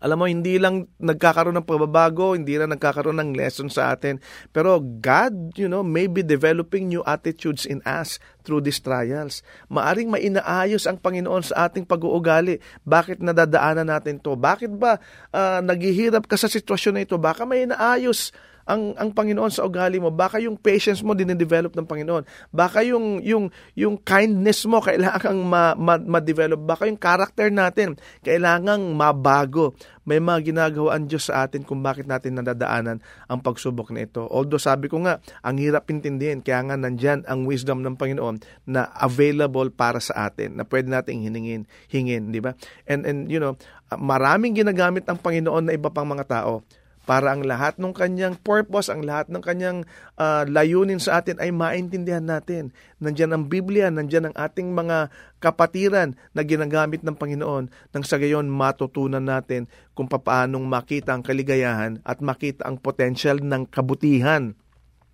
alam 0.00 0.16
mo, 0.20 0.28
hindi 0.28 0.60
lang 0.60 0.88
nagkakaroon 1.00 1.56
ng 1.60 1.68
pagbabago, 1.68 2.36
hindi 2.36 2.56
lang 2.56 2.72
nagkakaroon 2.76 3.16
ng 3.16 3.30
lesson 3.32 3.72
sa 3.72 3.96
atin, 3.96 4.20
pero 4.52 4.78
God, 4.80 5.56
you 5.56 5.68
know, 5.68 5.80
may 5.80 6.06
be 6.06 6.20
developing 6.20 6.88
new 6.92 7.00
attitudes 7.08 7.64
in 7.64 7.80
us 7.88 8.20
through 8.46 8.62
these 8.62 8.78
trials. 8.78 9.42
Maaring 9.66 10.12
mainaayos 10.12 10.86
ang 10.86 11.02
Panginoon 11.02 11.42
sa 11.42 11.66
ating 11.66 11.82
pag-uugali. 11.82 12.62
Bakit 12.86 13.18
nadadaanan 13.18 13.90
natin 13.90 14.22
to? 14.22 14.38
Bakit 14.38 14.70
ba 14.78 15.02
uh, 15.34 15.58
naghihirap 15.64 16.30
ka 16.30 16.38
sa 16.38 16.46
sitwasyon 16.46 16.94
na 16.94 17.02
ito? 17.02 17.18
Baka 17.18 17.42
may 17.42 17.66
inaayos 17.66 18.30
ang 18.66 18.98
ang 18.98 19.14
Panginoon 19.14 19.48
sa 19.54 19.62
ugali 19.62 20.02
mo. 20.02 20.10
Baka 20.10 20.42
yung 20.42 20.58
patience 20.58 21.00
mo 21.00 21.14
dinidevelop 21.14 21.72
ng 21.78 21.86
Panginoon. 21.86 22.26
Baka 22.50 22.82
yung 22.82 23.22
yung 23.22 23.54
yung 23.78 23.94
kindness 24.02 24.66
mo 24.66 24.82
kailangang 24.82 25.38
ma, 25.46 25.78
ma, 25.78 25.94
ma-develop. 25.96 26.58
Baka 26.66 26.90
yung 26.90 26.98
character 26.98 27.46
natin 27.48 27.94
kailangang 28.26 28.82
mabago. 28.92 29.78
May 30.06 30.22
mga 30.22 30.54
ginagawa 30.54 30.94
ang 30.94 31.10
Diyos 31.10 31.30
sa 31.30 31.46
atin 31.46 31.66
kung 31.66 31.82
bakit 31.82 32.06
natin 32.06 32.38
nadadaanan 32.38 33.02
ang 33.26 33.38
pagsubok 33.42 33.90
na 33.90 34.06
ito. 34.06 34.22
Although 34.30 34.62
sabi 34.62 34.86
ko 34.86 35.02
nga, 35.02 35.18
ang 35.42 35.58
hirap 35.58 35.90
intindihin, 35.90 36.46
kaya 36.46 36.62
nga 36.62 36.78
nandyan 36.78 37.26
ang 37.26 37.42
wisdom 37.42 37.82
ng 37.82 37.98
Panginoon 37.98 38.38
na 38.70 38.86
available 39.02 39.66
para 39.74 39.98
sa 39.98 40.30
atin, 40.30 40.54
na 40.54 40.62
pwede 40.62 40.94
nating 40.94 41.26
hiningin, 41.26 41.66
hingin, 41.90 42.30
di 42.30 42.38
ba? 42.38 42.54
And, 42.86 43.02
and 43.02 43.26
you 43.26 43.42
know, 43.42 43.58
maraming 43.98 44.54
ginagamit 44.54 45.10
ng 45.10 45.18
Panginoon 45.18 45.66
na 45.66 45.74
iba 45.74 45.90
pang 45.90 46.06
mga 46.06 46.22
tao 46.30 46.62
para 47.06 47.30
ang 47.30 47.46
lahat 47.46 47.78
ng 47.78 47.94
kanyang 47.94 48.34
purpose, 48.34 48.90
ang 48.90 49.06
lahat 49.06 49.30
ng 49.30 49.38
kanyang 49.38 49.86
uh, 50.18 50.42
layunin 50.44 50.98
sa 50.98 51.22
atin 51.22 51.38
ay 51.38 51.54
maintindihan 51.54 52.26
natin. 52.26 52.74
Nandiyan 52.98 53.30
ang 53.30 53.44
Biblia, 53.46 53.88
nandiyan 53.94 54.28
ang 54.28 54.36
ating 54.36 54.74
mga 54.74 55.14
kapatiran 55.38 56.18
na 56.34 56.42
ginagamit 56.42 57.06
ng 57.06 57.14
Panginoon 57.14 57.70
nang 57.94 58.04
sa 58.04 58.18
gayon 58.18 58.50
matutunan 58.50 59.22
natin 59.22 59.70
kung 59.94 60.10
paanong 60.10 60.66
makita 60.66 61.14
ang 61.14 61.22
kaligayahan 61.22 62.02
at 62.02 62.18
makita 62.18 62.66
ang 62.66 62.82
potential 62.82 63.38
ng 63.38 63.70
kabutihan 63.70 64.58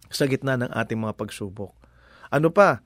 sa 0.09 0.25
gitna 0.25 0.57
ng 0.57 0.73
ating 0.73 0.97
mga 0.97 1.15
pagsubok. 1.21 1.77
Ano 2.33 2.49
pa? 2.49 2.81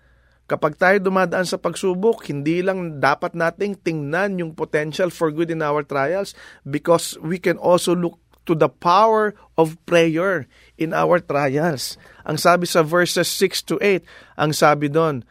Kapag 0.46 0.78
tayo 0.78 1.02
dumadaan 1.02 1.42
sa 1.42 1.58
pagsubok, 1.58 2.30
hindi 2.30 2.62
lang 2.62 3.02
dapat 3.02 3.34
nating 3.34 3.82
tingnan 3.82 4.38
yung 4.38 4.54
potential 4.54 5.10
for 5.10 5.34
good 5.34 5.50
in 5.50 5.58
our 5.58 5.82
trials 5.82 6.38
because 6.62 7.18
we 7.18 7.34
can 7.42 7.58
also 7.58 7.98
look 7.98 8.22
to 8.46 8.54
the 8.54 8.70
power 8.70 9.34
of 9.58 9.78
prayer 9.84 10.46
in 10.78 10.94
our 10.94 11.20
trials. 11.20 11.98
Ang 12.24 12.38
sabi 12.38 12.66
sa 12.66 12.82
verses 12.82 13.28
6 13.28 13.62
to 13.70 13.76
8, 13.82 14.02
ang 14.38 14.52
sabi 14.54 14.88
doon, 14.88 15.26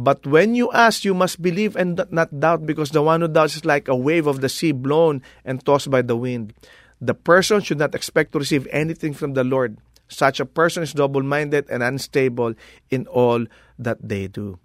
But 0.00 0.24
when 0.24 0.56
you 0.56 0.72
ask, 0.72 1.04
you 1.04 1.12
must 1.12 1.44
believe 1.44 1.76
and 1.76 2.00
not 2.08 2.32
doubt 2.32 2.64
because 2.64 2.88
the 2.88 3.04
one 3.04 3.20
who 3.20 3.28
doubts 3.28 3.60
is 3.60 3.68
like 3.68 3.84
a 3.84 3.96
wave 3.96 4.24
of 4.24 4.40
the 4.40 4.48
sea 4.48 4.72
blown 4.72 5.20
and 5.44 5.60
tossed 5.60 5.92
by 5.92 6.00
the 6.00 6.16
wind. 6.16 6.56
The 7.04 7.12
person 7.12 7.60
should 7.60 7.76
not 7.76 7.92
expect 7.92 8.32
to 8.32 8.40
receive 8.40 8.64
anything 8.72 9.12
from 9.12 9.36
the 9.36 9.44
Lord. 9.44 9.76
Such 10.08 10.40
a 10.40 10.48
person 10.48 10.82
is 10.82 10.96
double-minded 10.96 11.68
and 11.68 11.84
unstable 11.84 12.56
in 12.88 13.06
all 13.12 13.44
that 13.78 14.00
they 14.00 14.26
do. 14.26 14.58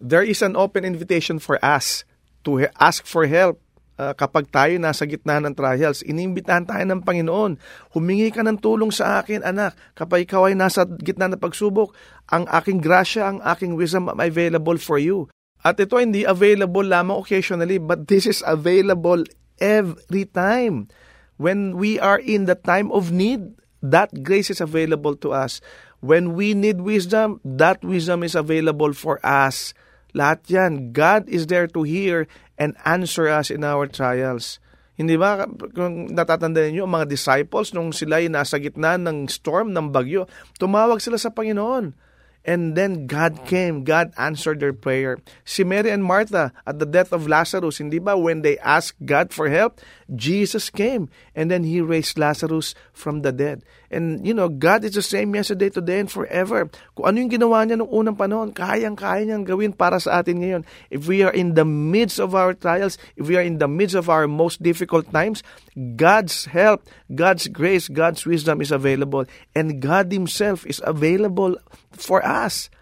There 0.00 0.22
is 0.22 0.44
an 0.44 0.54
open 0.54 0.84
invitation 0.84 1.40
for 1.40 1.56
us 1.64 2.04
to 2.44 2.68
ask 2.76 3.08
for 3.08 3.24
help 3.24 3.63
uh, 3.98 4.12
kapag 4.14 4.50
tayo 4.50 4.74
nasa 4.78 5.06
gitna 5.06 5.38
ng 5.42 5.54
trials, 5.54 6.02
inimbitahan 6.02 6.66
tayo 6.66 6.84
ng 6.86 7.02
Panginoon. 7.02 7.58
Humingi 7.94 8.30
ka 8.34 8.42
ng 8.42 8.58
tulong 8.58 8.90
sa 8.90 9.22
akin, 9.22 9.42
anak. 9.46 9.74
Kapag 9.94 10.26
ikaw 10.26 10.50
ay 10.50 10.54
nasa 10.58 10.86
gitna 10.86 11.30
ng 11.30 11.40
pagsubok, 11.40 11.94
ang 12.30 12.48
aking 12.50 12.82
grasya, 12.82 13.30
ang 13.30 13.38
aking 13.44 13.78
wisdom 13.78 14.10
am 14.10 14.20
available 14.20 14.78
for 14.78 14.98
you. 14.98 15.30
At 15.64 15.80
ito 15.80 15.96
hindi 15.96 16.28
available 16.28 16.84
lamang 16.84 17.24
occasionally, 17.24 17.80
but 17.80 18.04
this 18.10 18.28
is 18.28 18.44
available 18.44 19.24
every 19.56 20.28
time. 20.28 20.92
When 21.40 21.74
we 21.80 21.96
are 21.98 22.20
in 22.20 22.46
the 22.46 22.54
time 22.54 22.92
of 22.92 23.10
need, 23.10 23.58
that 23.80 24.22
grace 24.22 24.52
is 24.52 24.60
available 24.60 25.16
to 25.24 25.32
us. 25.32 25.64
When 26.04 26.36
we 26.36 26.52
need 26.52 26.84
wisdom, 26.84 27.40
that 27.44 27.80
wisdom 27.80 28.22
is 28.22 28.36
available 28.36 28.92
for 28.92 29.24
us. 29.24 29.72
Lahat 30.14 30.40
yan, 30.46 30.94
God 30.94 31.26
is 31.26 31.50
there 31.50 31.66
to 31.66 31.82
hear 31.82 32.30
and 32.54 32.78
answer 32.86 33.26
us 33.26 33.50
in 33.50 33.66
our 33.66 33.90
trials. 33.90 34.62
Hindi 34.94 35.18
ba, 35.18 35.50
kung 35.74 36.14
natatandaan 36.14 36.70
niyo, 36.70 36.86
mga 36.86 37.10
disciples, 37.10 37.74
nung 37.74 37.90
sila 37.90 38.22
ay 38.22 38.30
nasa 38.30 38.62
gitna 38.62 38.94
ng 38.94 39.26
storm, 39.26 39.74
ng 39.74 39.90
bagyo, 39.90 40.30
tumawag 40.62 41.02
sila 41.02 41.18
sa 41.18 41.34
Panginoon. 41.34 41.98
And 42.44 42.76
then 42.76 43.08
God 43.08 43.48
came, 43.48 43.88
God 43.88 44.12
answered 44.20 44.60
their 44.60 44.76
prayer. 44.76 45.16
Si 45.48 45.64
Mary 45.64 45.88
and 45.88 46.04
Martha 46.04 46.52
at 46.68 46.76
the 46.76 46.84
death 46.84 47.08
of 47.10 47.26
Lazarus, 47.26 47.80
hindi 47.80 47.96
ba 47.98 48.20
when 48.20 48.44
they 48.44 48.60
asked 48.60 49.00
God 49.00 49.32
for 49.32 49.48
help, 49.48 49.80
Jesus 50.12 50.68
came 50.68 51.08
and 51.32 51.48
then 51.48 51.64
He 51.64 51.80
raised 51.80 52.20
Lazarus 52.20 52.76
from 52.92 53.24
the 53.24 53.32
dead. 53.32 53.64
And 53.94 54.26
you 54.26 54.34
know, 54.34 54.50
God 54.50 54.82
is 54.82 54.98
the 54.98 55.06
same 55.06 55.30
yesterday, 55.38 55.70
today, 55.70 56.02
and 56.02 56.10
forever. 56.10 56.66
Kung 56.98 57.06
ano 57.06 57.16
yung 57.22 57.30
ginawa 57.30 57.62
niya 57.62 57.78
noong 57.78 57.94
unang 57.94 58.18
panahon, 58.18 58.50
kayang-kaya 58.50 59.22
niyang 59.22 59.46
gawin 59.46 59.70
para 59.70 60.02
sa 60.02 60.18
atin 60.18 60.42
ngayon. 60.42 60.62
If 60.90 61.06
we 61.06 61.22
are 61.22 61.30
in 61.30 61.54
the 61.54 61.62
midst 61.62 62.18
of 62.18 62.34
our 62.34 62.52
trials, 62.52 62.98
if 63.14 63.30
we 63.30 63.38
are 63.38 63.46
in 63.46 63.62
the 63.62 63.70
midst 63.70 63.94
of 63.94 64.10
our 64.10 64.26
most 64.26 64.58
difficult 64.58 65.06
times, 65.14 65.46
God's 65.94 66.50
help, 66.50 66.82
God's 67.14 67.46
grace, 67.46 67.86
God's 67.86 68.26
wisdom 68.26 68.58
is 68.58 68.74
available. 68.74 69.30
And 69.54 69.78
God 69.78 70.10
Himself 70.10 70.66
is 70.66 70.82
available 70.82 71.54
for 71.94 72.18
us. 72.26 72.74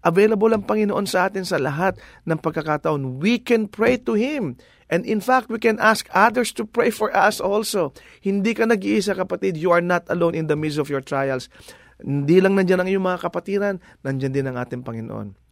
Available 0.00 0.54
ang 0.56 0.64
Panginoon 0.64 1.04
sa 1.04 1.28
atin 1.28 1.44
sa 1.44 1.60
lahat 1.60 2.00
ng 2.24 2.40
pagkakataon. 2.40 3.20
We 3.20 3.36
can 3.36 3.68
pray 3.68 4.00
to 4.08 4.16
Him. 4.16 4.56
And 4.88 5.04
in 5.04 5.20
fact, 5.20 5.52
we 5.52 5.60
can 5.60 5.76
ask 5.78 6.08
others 6.16 6.52
to 6.56 6.64
pray 6.64 6.88
for 6.88 7.12
us 7.12 7.40
also. 7.40 7.92
Hindi 8.24 8.56
ka 8.56 8.64
nag-iisa 8.64 9.12
kapatid. 9.16 9.60
You 9.60 9.72
are 9.72 9.84
not 9.84 10.08
alone 10.08 10.32
in 10.32 10.48
the 10.48 10.56
midst 10.56 10.80
of 10.80 10.88
your 10.88 11.04
trials. 11.04 11.52
Hindi 12.00 12.40
lang 12.40 12.56
nandiyan 12.56 12.80
ang 12.82 12.88
iyong 12.88 13.06
mga 13.06 13.20
kapatiran, 13.26 13.76
nandiyan 14.06 14.32
din 14.32 14.46
ang 14.48 14.56
ating 14.56 14.86
Panginoon. 14.86 15.48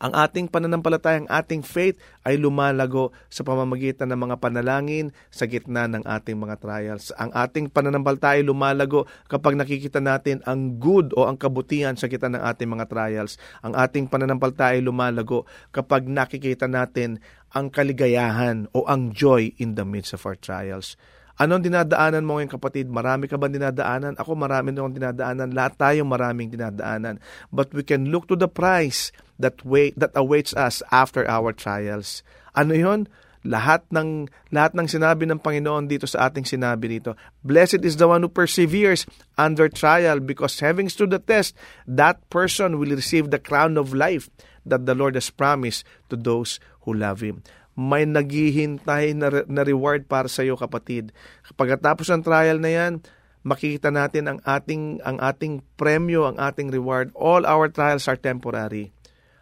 Ang 0.00 0.16
ating 0.16 0.48
pananampalataya, 0.48 1.20
ang 1.20 1.28
ating 1.28 1.60
faith 1.60 2.00
ay 2.24 2.40
lumalago 2.40 3.12
sa 3.28 3.44
pamamagitan 3.44 4.08
ng 4.08 4.16
mga 4.16 4.40
panalangin 4.40 5.12
sa 5.28 5.44
gitna 5.44 5.84
ng 5.92 6.08
ating 6.08 6.40
mga 6.40 6.56
trials. 6.56 7.12
Ang 7.20 7.28
ating 7.36 7.68
pananampalataya 7.68 8.40
ay 8.40 8.44
lumalago 8.48 9.04
kapag 9.28 9.60
nakikita 9.60 10.00
natin 10.00 10.40
ang 10.48 10.80
good 10.80 11.12
o 11.20 11.28
ang 11.28 11.36
kabutihan 11.36 12.00
sa 12.00 12.08
gitna 12.08 12.40
ng 12.40 12.44
ating 12.48 12.72
mga 12.72 12.88
trials. 12.88 13.36
Ang 13.60 13.76
ating 13.76 14.08
pananampalataya 14.08 14.80
ay 14.80 14.84
lumalago 14.88 15.44
kapag 15.68 16.08
nakikita 16.08 16.64
natin 16.64 17.20
ang 17.54 17.70
kaligayahan 17.70 18.70
o 18.70 18.86
ang 18.86 19.10
joy 19.10 19.50
in 19.58 19.74
the 19.74 19.86
midst 19.86 20.14
of 20.14 20.22
our 20.26 20.38
trials. 20.38 20.94
Anong 21.40 21.64
dinadaanan 21.64 22.28
mo 22.28 22.36
ngayon 22.36 22.52
kapatid? 22.52 22.92
Marami 22.92 23.24
ka 23.24 23.40
ba 23.40 23.48
dinadaanan? 23.48 24.12
Ako 24.20 24.36
marami 24.36 24.76
na 24.76 24.84
akong 24.84 24.96
dinadaanan. 25.00 25.48
Lahat 25.56 25.72
tayo 25.80 26.04
maraming 26.04 26.52
dinadaanan. 26.52 27.16
But 27.48 27.72
we 27.72 27.80
can 27.80 28.12
look 28.12 28.28
to 28.28 28.36
the 28.36 28.44
prize 28.44 29.08
that 29.40 29.64
wait 29.64 29.96
that 29.96 30.12
awaits 30.12 30.52
us 30.52 30.84
after 30.92 31.24
our 31.24 31.56
trials. 31.56 32.20
Ano 32.52 32.76
'yon? 32.76 33.08
Lahat 33.40 33.88
ng 33.88 34.28
lahat 34.52 34.76
ng 34.76 34.84
sinabi 34.84 35.24
ng 35.24 35.40
Panginoon 35.40 35.88
dito 35.88 36.04
sa 36.04 36.28
ating 36.28 36.44
sinabi 36.44 37.00
dito. 37.00 37.16
Blessed 37.40 37.88
is 37.88 37.96
the 37.96 38.04
one 38.04 38.20
who 38.20 38.28
perseveres 38.28 39.08
under 39.40 39.72
trial 39.72 40.20
because 40.20 40.60
having 40.60 40.92
stood 40.92 41.08
the 41.08 41.24
test, 41.24 41.56
that 41.88 42.20
person 42.28 42.76
will 42.76 42.92
receive 42.92 43.32
the 43.32 43.40
crown 43.40 43.80
of 43.80 43.96
life 43.96 44.28
that 44.70 44.86
the 44.86 44.94
Lord 44.94 45.18
has 45.18 45.28
promised 45.28 45.82
to 46.08 46.14
those 46.14 46.62
who 46.86 46.94
love 46.94 47.20
him 47.20 47.42
may 47.80 48.04
naghihintay 48.04 49.16
na, 49.16 49.46
na 49.46 49.62
reward 49.64 50.04
para 50.04 50.28
sa 50.28 50.44
iyo 50.44 50.58
kapatid. 50.58 51.16
Pagkatapos 51.56 52.12
ng 52.12 52.22
trial 52.26 52.58
na 52.60 52.70
yan, 52.70 52.92
makikita 53.40 53.88
natin 53.88 54.28
ang 54.28 54.38
ating 54.44 55.00
ang 55.00 55.16
ating 55.16 55.64
premyo, 55.80 56.28
ang 56.28 56.36
ating 56.36 56.68
reward. 56.68 57.08
All 57.16 57.48
our 57.48 57.72
trials 57.72 58.04
are 58.10 58.20
temporary. 58.20 58.92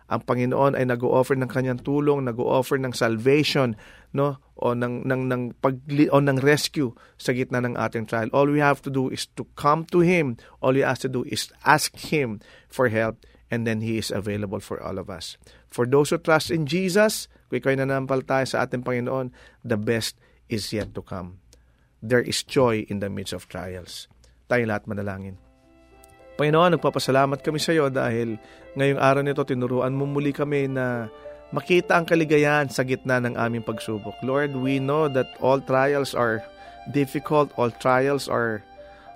Ang 0.08 0.24
Panginoon 0.24 0.72
ay 0.72 0.88
nag-o-offer 0.88 1.36
ng 1.36 1.52
kanyang 1.52 1.84
tulong, 1.84 2.24
nag-o-offer 2.24 2.80
ng 2.80 2.96
salvation, 2.96 3.76
no? 4.16 4.40
O 4.56 4.72
ng 4.72 5.04
ng 5.04 5.22
ng 5.28 5.42
pag 5.60 5.76
o 5.84 6.16
ng 6.16 6.40
rescue 6.40 6.96
sa 7.20 7.36
gitna 7.36 7.60
ng 7.60 7.76
ating 7.76 8.08
trial. 8.08 8.32
All 8.32 8.48
we 8.48 8.62
have 8.62 8.80
to 8.80 8.88
do 8.88 9.12
is 9.12 9.28
to 9.36 9.44
come 9.52 9.84
to 9.92 10.00
him. 10.00 10.40
All 10.64 10.72
we 10.72 10.80
have 10.80 11.02
to 11.04 11.12
do 11.12 11.28
is 11.28 11.52
ask 11.68 11.92
him 11.92 12.40
for 12.72 12.88
help 12.88 13.20
and 13.48 13.66
then 13.66 13.80
he 13.80 13.96
is 13.96 14.12
available 14.12 14.60
for 14.60 14.80
all 14.80 14.96
of 15.00 15.08
us. 15.08 15.36
For 15.68 15.84
those 15.84 16.10
who 16.10 16.18
trust 16.20 16.52
in 16.52 16.68
Jesus, 16.68 17.28
kung 17.48 17.60
ikaw'y 17.60 17.80
nanampalataya 17.80 18.44
sa 18.44 18.64
ating 18.64 18.84
Panginoon, 18.84 19.32
the 19.64 19.80
best 19.80 20.16
is 20.52 20.68
yet 20.72 20.92
to 20.96 21.02
come. 21.04 21.40
There 22.00 22.22
is 22.22 22.44
joy 22.44 22.86
in 22.86 23.00
the 23.00 23.10
midst 23.10 23.34
of 23.34 23.50
trials. 23.50 24.06
Tayo 24.46 24.68
lahat 24.68 24.86
manalangin. 24.86 25.40
Panginoon, 26.38 26.78
nagpapasalamat 26.78 27.42
kami 27.42 27.58
sa 27.58 27.74
iyo 27.74 27.90
dahil 27.90 28.38
ngayong 28.78 29.00
araw 29.02 29.22
nito 29.26 29.42
tinuruan 29.42 29.90
mo 29.90 30.06
muli 30.06 30.30
kami 30.30 30.70
na 30.70 31.10
makita 31.50 31.98
ang 31.98 32.06
kaligayahan 32.06 32.70
sa 32.70 32.86
gitna 32.86 33.18
ng 33.18 33.34
aming 33.34 33.66
pagsubok. 33.66 34.14
Lord, 34.22 34.54
we 34.54 34.78
know 34.78 35.10
that 35.10 35.26
all 35.42 35.58
trials 35.58 36.14
are 36.14 36.44
difficult, 36.94 37.50
all 37.58 37.74
trials 37.82 38.30
are 38.30 38.62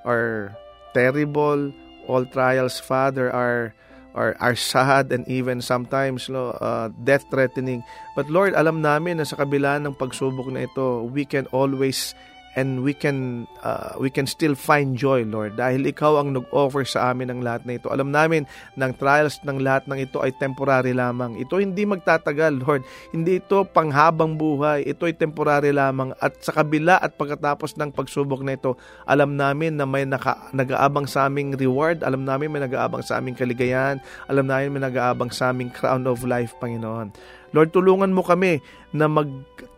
are 0.02 0.50
terrible, 0.96 1.70
all 2.10 2.26
trials, 2.26 2.82
Father, 2.82 3.30
are 3.30 3.70
are, 4.14 4.36
are 4.40 4.56
sad 4.56 5.12
and 5.12 5.26
even 5.28 5.60
sometimes 5.60 6.28
no, 6.28 6.52
uh, 6.60 6.88
death-threatening. 7.04 7.84
But 8.16 8.28
Lord, 8.28 8.54
alam 8.54 8.80
namin 8.80 9.18
na 9.18 9.26
sa 9.28 9.36
kabila 9.36 9.80
ng 9.80 9.96
pagsubok 9.96 10.52
na 10.52 10.68
ito, 10.68 11.08
we 11.08 11.24
can 11.24 11.48
always 11.50 12.14
and 12.54 12.84
we 12.84 12.92
can 12.92 13.48
uh, 13.64 13.96
we 13.96 14.12
can 14.12 14.28
still 14.28 14.52
find 14.52 14.96
joy 14.96 15.24
Lord 15.24 15.56
dahil 15.56 15.88
ikaw 15.88 16.20
ang 16.20 16.36
nag-offer 16.36 16.84
sa 16.84 17.12
amin 17.12 17.32
ng 17.32 17.40
lahat 17.40 17.64
na 17.64 17.80
ito. 17.80 17.88
Alam 17.88 18.12
namin 18.12 18.44
ng 18.76 18.92
trials 19.00 19.40
ng 19.44 19.58
lahat 19.60 19.88
ng 19.88 19.98
ito 20.04 20.20
ay 20.20 20.36
temporary 20.36 20.92
lamang. 20.92 21.40
Ito 21.40 21.58
hindi 21.58 21.88
magtatagal 21.88 22.60
Lord. 22.60 22.82
Hindi 23.10 23.40
ito 23.40 23.64
panghabang 23.64 24.36
buhay. 24.36 24.84
Ito 24.84 25.08
ay 25.08 25.16
temporary 25.16 25.72
lamang. 25.72 26.12
At 26.20 26.40
sa 26.44 26.52
kabila 26.52 27.00
at 27.00 27.16
pagkatapos 27.16 27.76
ng 27.80 27.90
pagsubok 27.92 28.44
na 28.44 28.56
ito 28.56 28.76
alam 29.08 29.34
namin 29.34 29.80
na 29.80 29.88
may 29.88 30.04
naka, 30.04 30.52
nag-aabang 30.52 31.08
sa 31.08 31.26
aming 31.26 31.56
reward. 31.56 32.04
Alam 32.04 32.28
namin 32.28 32.52
may 32.52 32.62
nag-aabang 32.62 33.02
sa 33.02 33.18
aming 33.18 33.34
kaligayahan. 33.34 33.98
Alam 34.28 34.46
namin 34.48 34.76
may 34.76 34.82
nag-aabang 34.84 35.32
sa 35.32 35.50
aming 35.50 35.72
crown 35.72 36.04
of 36.04 36.22
life 36.22 36.52
Panginoon. 36.60 37.12
Lord, 37.52 37.68
tulungan 37.68 38.16
mo 38.16 38.24
kami 38.24 38.64
na 38.96 39.08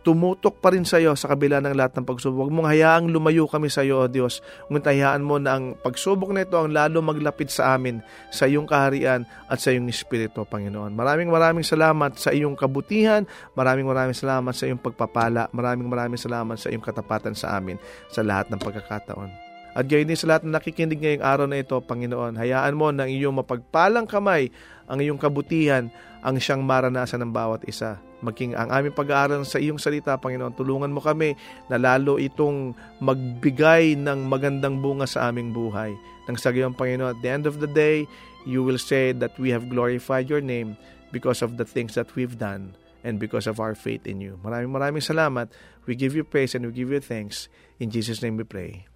magtumutok 0.05 0.61
pa 0.61 0.69
rin 0.69 0.85
sa 0.85 1.01
iyo 1.01 1.17
sa 1.17 1.33
kabila 1.33 1.57
ng 1.65 1.73
lahat 1.73 1.97
ng 1.97 2.05
pagsubok. 2.05 2.45
Huwag 2.45 2.53
mong 2.53 2.69
hayaang 2.69 3.09
lumayo 3.09 3.49
kami 3.49 3.73
sa 3.73 3.81
iyo, 3.81 4.05
O 4.05 4.07
Diyos. 4.07 4.45
Ngunit 4.69 4.85
hayaan 4.85 5.25
mo 5.25 5.41
na 5.41 5.57
ang 5.57 5.73
pagsubok 5.81 6.29
na 6.29 6.45
ito 6.45 6.61
ang 6.61 6.69
lalo 6.69 7.01
maglapit 7.01 7.49
sa 7.49 7.73
amin, 7.73 8.05
sa 8.29 8.45
iyong 8.45 8.69
kaharian 8.69 9.25
at 9.49 9.57
sa 9.57 9.73
iyong 9.73 9.89
Espiritu, 9.89 10.45
Panginoon. 10.45 10.93
Maraming 10.93 11.33
maraming 11.33 11.65
salamat 11.65 12.21
sa 12.21 12.29
iyong 12.29 12.53
kabutihan. 12.53 13.25
Maraming 13.57 13.89
maraming 13.89 14.13
salamat 14.13 14.53
sa 14.53 14.69
iyong 14.69 14.77
pagpapala. 14.77 15.49
Maraming 15.49 15.89
maraming 15.89 16.21
salamat 16.21 16.61
sa 16.61 16.69
iyong 16.69 16.85
katapatan 16.85 17.33
sa 17.33 17.57
amin 17.57 17.81
sa 18.13 18.21
lahat 18.21 18.53
ng 18.53 18.61
pagkakataon. 18.61 19.44
At 19.75 19.91
gayon 19.91 20.07
din 20.07 20.15
sa 20.15 20.31
lahat 20.31 20.47
na 20.47 20.55
nakikinig 20.55 21.03
ngayong 21.03 21.25
araw 21.27 21.45
na 21.51 21.59
ito, 21.59 21.75
Panginoon, 21.75 22.39
hayaan 22.39 22.79
mo 22.79 22.95
ng 22.95 23.11
iyong 23.11 23.43
mapagpalang 23.43 24.07
kamay, 24.07 24.47
ang 24.87 25.03
iyong 25.03 25.19
kabutihan, 25.19 25.91
ang 26.23 26.39
siyang 26.39 26.63
maranasan 26.63 27.19
ng 27.27 27.35
bawat 27.35 27.67
isa. 27.67 27.99
Maging 28.23 28.55
ang 28.55 28.71
aming 28.71 28.95
pag-aaral 28.95 29.43
sa 29.43 29.59
iyong 29.59 29.75
salita, 29.75 30.15
Panginoon, 30.15 30.55
tulungan 30.55 30.95
mo 30.95 31.03
kami 31.03 31.35
na 31.67 31.75
lalo 31.75 32.15
itong 32.15 32.71
magbigay 33.03 33.99
ng 33.99 34.31
magandang 34.31 34.79
bunga 34.79 35.03
sa 35.03 35.27
aming 35.27 35.51
buhay. 35.51 35.91
Nang 36.31 36.39
sa 36.39 36.55
gayon, 36.55 36.71
Panginoon, 36.71 37.11
at 37.11 37.19
the 37.19 37.27
end 37.27 37.43
of 37.43 37.59
the 37.59 37.67
day, 37.67 38.07
you 38.47 38.63
will 38.63 38.79
say 38.79 39.11
that 39.11 39.35
we 39.35 39.51
have 39.51 39.67
glorified 39.67 40.31
your 40.31 40.41
name 40.41 40.79
because 41.11 41.43
of 41.43 41.59
the 41.59 41.67
things 41.67 41.99
that 41.99 42.07
we've 42.15 42.39
done 42.39 42.79
and 43.03 43.19
because 43.19 43.43
of 43.43 43.59
our 43.59 43.75
faith 43.75 44.07
in 44.07 44.23
you. 44.23 44.39
Maraming 44.39 44.71
maraming 44.71 45.03
salamat. 45.03 45.51
We 45.83 45.99
give 45.99 46.15
you 46.15 46.23
praise 46.23 46.55
and 46.55 46.63
we 46.63 46.71
give 46.71 46.95
you 46.95 47.03
thanks. 47.03 47.51
In 47.77 47.91
Jesus' 47.91 48.23
name 48.23 48.39
we 48.39 48.47
pray. 48.47 48.94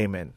Amen. 0.00 0.32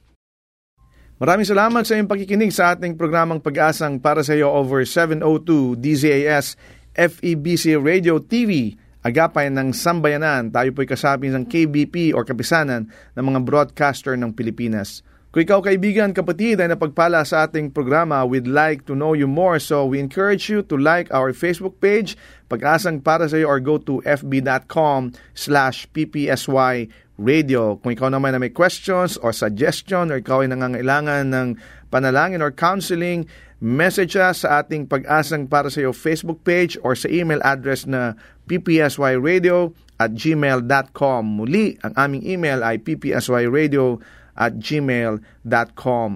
Maraming 1.23 1.47
salamat 1.47 1.87
sa 1.87 1.95
iyong 1.95 2.11
pakikinig 2.11 2.51
sa 2.51 2.75
ating 2.75 2.99
programang 2.99 3.39
Pag-asang 3.39 3.95
para 3.95 4.19
sa 4.27 4.35
iyo 4.35 4.51
over 4.51 4.83
702 4.83 5.79
DZAS 5.79 6.59
FEBC 6.91 7.79
Radio 7.79 8.19
TV 8.19 8.75
agapay 9.03 9.47
ng 9.47 9.71
sambayanan. 9.71 10.51
Tayo 10.51 10.75
po'y 10.75 10.87
kasabi 10.87 11.31
ng 11.31 11.47
KBP 11.47 12.11
or 12.11 12.27
kapisanan 12.27 12.91
ng 13.15 13.23
mga 13.23 13.39
broadcaster 13.43 14.19
ng 14.19 14.35
Pilipinas. 14.35 14.99
Kung 15.33 15.41
ikaw 15.41 15.65
kaibigan, 15.65 16.13
kapatid 16.13 16.61
ay 16.61 16.69
napagpala 16.69 17.25
sa 17.25 17.49
ating 17.49 17.73
programa, 17.73 18.21
we'd 18.21 18.45
like 18.45 18.85
to 18.85 18.93
know 18.93 19.17
you 19.17 19.25
more. 19.25 19.57
So 19.57 19.81
we 19.89 19.97
encourage 19.97 20.45
you 20.45 20.61
to 20.69 20.77
like 20.77 21.09
our 21.09 21.33
Facebook 21.33 21.81
page, 21.81 22.13
Pag-asang 22.53 23.01
para 23.01 23.25
sa 23.25 23.41
iyo 23.41 23.49
or 23.49 23.57
go 23.57 23.81
to 23.81 23.97
fb.com 24.05 25.09
slash 25.33 25.89
ppsy 25.89 26.85
radio. 27.17 27.77
Kung 27.79 27.93
ikaw 27.93 28.09
naman 28.09 28.33
na 28.33 28.41
may 28.41 28.49
questions 28.49 29.17
or 29.21 29.33
suggestion 29.33 30.09
or 30.09 30.21
ikaw 30.21 30.41
ay 30.41 30.49
nangangailangan 30.49 31.29
ng 31.29 31.47
panalangin 31.93 32.41
or 32.41 32.49
counseling, 32.49 33.29
message 33.61 34.17
us 34.17 34.43
sa 34.43 34.63
ating 34.63 34.89
pag-asang 34.89 35.45
para 35.45 35.69
sa 35.69 35.85
iyo 35.85 35.93
Facebook 35.93 36.41
page 36.41 36.75
or 36.81 36.97
sa 36.97 37.07
email 37.07 37.39
address 37.45 37.85
na 37.85 38.17
ppsyradio 38.49 39.71
at 40.01 40.17
gmail.com. 40.17 41.23
Muli, 41.23 41.77
ang 41.85 41.93
aming 41.95 42.25
email 42.25 42.65
ay 42.65 42.81
ppsyradio 42.81 44.01
at 44.33 44.57
gmail.com. 44.57 46.11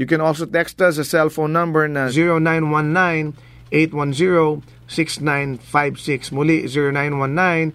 You 0.00 0.08
can 0.08 0.24
also 0.24 0.48
text 0.48 0.80
us 0.80 0.96
sa 0.96 1.04
cellphone 1.04 1.52
number 1.52 1.84
na 1.86 2.08
0919 2.08 3.36
810-6956. 3.72 6.32
Muli, 6.32 6.68
0919 6.68 7.72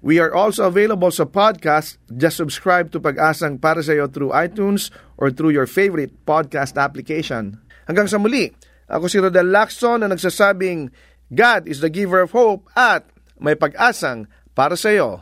We 0.00 0.16
are 0.16 0.32
also 0.32 0.64
available 0.64 1.12
sa 1.12 1.28
podcast. 1.28 2.00
Just 2.08 2.40
subscribe 2.40 2.88
to 2.96 3.04
Pag-asang 3.04 3.60
para 3.60 3.84
sa 3.84 3.92
iyo 3.92 4.08
through 4.08 4.32
iTunes 4.32 4.88
or 5.20 5.28
through 5.28 5.52
your 5.52 5.68
favorite 5.68 6.16
podcast 6.24 6.80
application. 6.80 7.60
Hanggang 7.90 8.06
sa 8.06 8.22
muli, 8.22 8.46
ako 8.86 9.10
si 9.10 9.18
Rodel 9.18 9.50
Lacson 9.50 10.06
na 10.06 10.06
nagsasabing, 10.06 10.94
God 11.26 11.66
is 11.66 11.82
the 11.82 11.90
giver 11.90 12.22
of 12.22 12.30
hope 12.30 12.70
at 12.78 13.02
may 13.42 13.58
pag-asang 13.58 14.30
para 14.54 14.78
sa 14.78 14.94
iyo. 14.94 15.18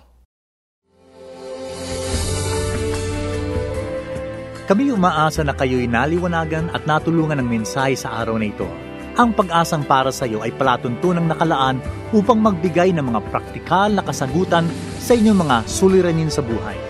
Kami 4.68 4.92
umaasa 4.92 5.40
na 5.48 5.56
kayo'y 5.56 5.88
naliwanagan 5.88 6.68
at 6.76 6.84
natulungan 6.84 7.40
ng 7.40 7.48
mensahe 7.48 7.96
sa 7.96 8.20
araw 8.20 8.36
na 8.36 8.52
ito. 8.52 8.68
Ang 9.16 9.32
pag-asang 9.32 9.88
para 9.88 10.12
sa 10.12 10.28
iyo 10.28 10.44
ay 10.44 10.52
palatuntunang 10.52 11.24
nakalaan 11.24 11.80
upang 12.12 12.36
magbigay 12.36 12.92
ng 12.92 13.00
mga 13.00 13.32
praktikal 13.32 13.88
na 13.88 14.04
kasagutan 14.04 14.68
sa 15.00 15.16
inyong 15.16 15.40
mga 15.40 15.56
suliranin 15.64 16.28
sa 16.28 16.44
buhay. 16.44 16.87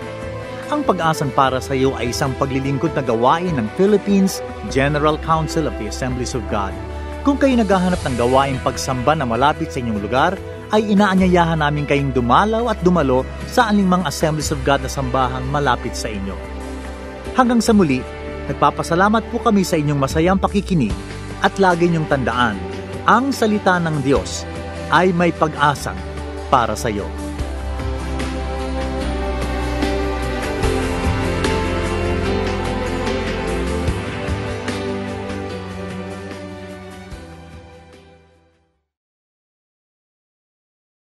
Ang 0.69 0.85
pag-asang 0.85 1.33
para 1.33 1.57
sa 1.57 1.73
iyo 1.73 1.97
ay 1.97 2.13
isang 2.13 2.29
paglilingkod 2.37 2.93
na 2.93 3.01
gawain 3.01 3.57
ng 3.57 3.65
Philippines 3.73 4.37
General 4.69 5.17
Council 5.25 5.65
of 5.65 5.73
the 5.81 5.89
Assemblies 5.89 6.37
of 6.37 6.45
God. 6.53 6.69
Kung 7.25 7.41
kayo 7.41 7.57
naghahanap 7.57 7.97
ng 8.05 8.15
gawain 8.21 8.61
pagsamba 8.61 9.17
na 9.17 9.25
malapit 9.25 9.73
sa 9.73 9.81
inyong 9.81 9.97
lugar, 9.97 10.37
ay 10.69 10.93
inaanyayahan 10.93 11.65
namin 11.65 11.89
kayong 11.89 12.13
dumalaw 12.13 12.69
at 12.69 12.77
dumalo 12.85 13.25
sa 13.49 13.73
aningmang 13.73 14.05
Assemblies 14.05 14.53
of 14.53 14.61
God 14.61 14.85
na 14.85 14.91
sambahang 14.93 15.49
malapit 15.49 15.97
sa 15.97 16.05
inyo. 16.05 16.37
Hanggang 17.33 17.65
sa 17.65 17.73
muli, 17.73 18.05
nagpapasalamat 18.45 19.25
po 19.33 19.41
kami 19.41 19.65
sa 19.65 19.73
inyong 19.73 19.97
masayang 19.97 20.37
pakikinig 20.37 20.93
at 21.41 21.57
lagi 21.57 21.89
niyong 21.89 22.05
tandaan, 22.05 22.61
ang 23.09 23.33
salita 23.33 23.81
ng 23.81 24.05
Diyos 24.05 24.45
ay 24.93 25.17
may 25.17 25.33
pag-asang 25.33 25.97
para 26.53 26.77
sa 26.77 26.93
iyo. 26.93 27.09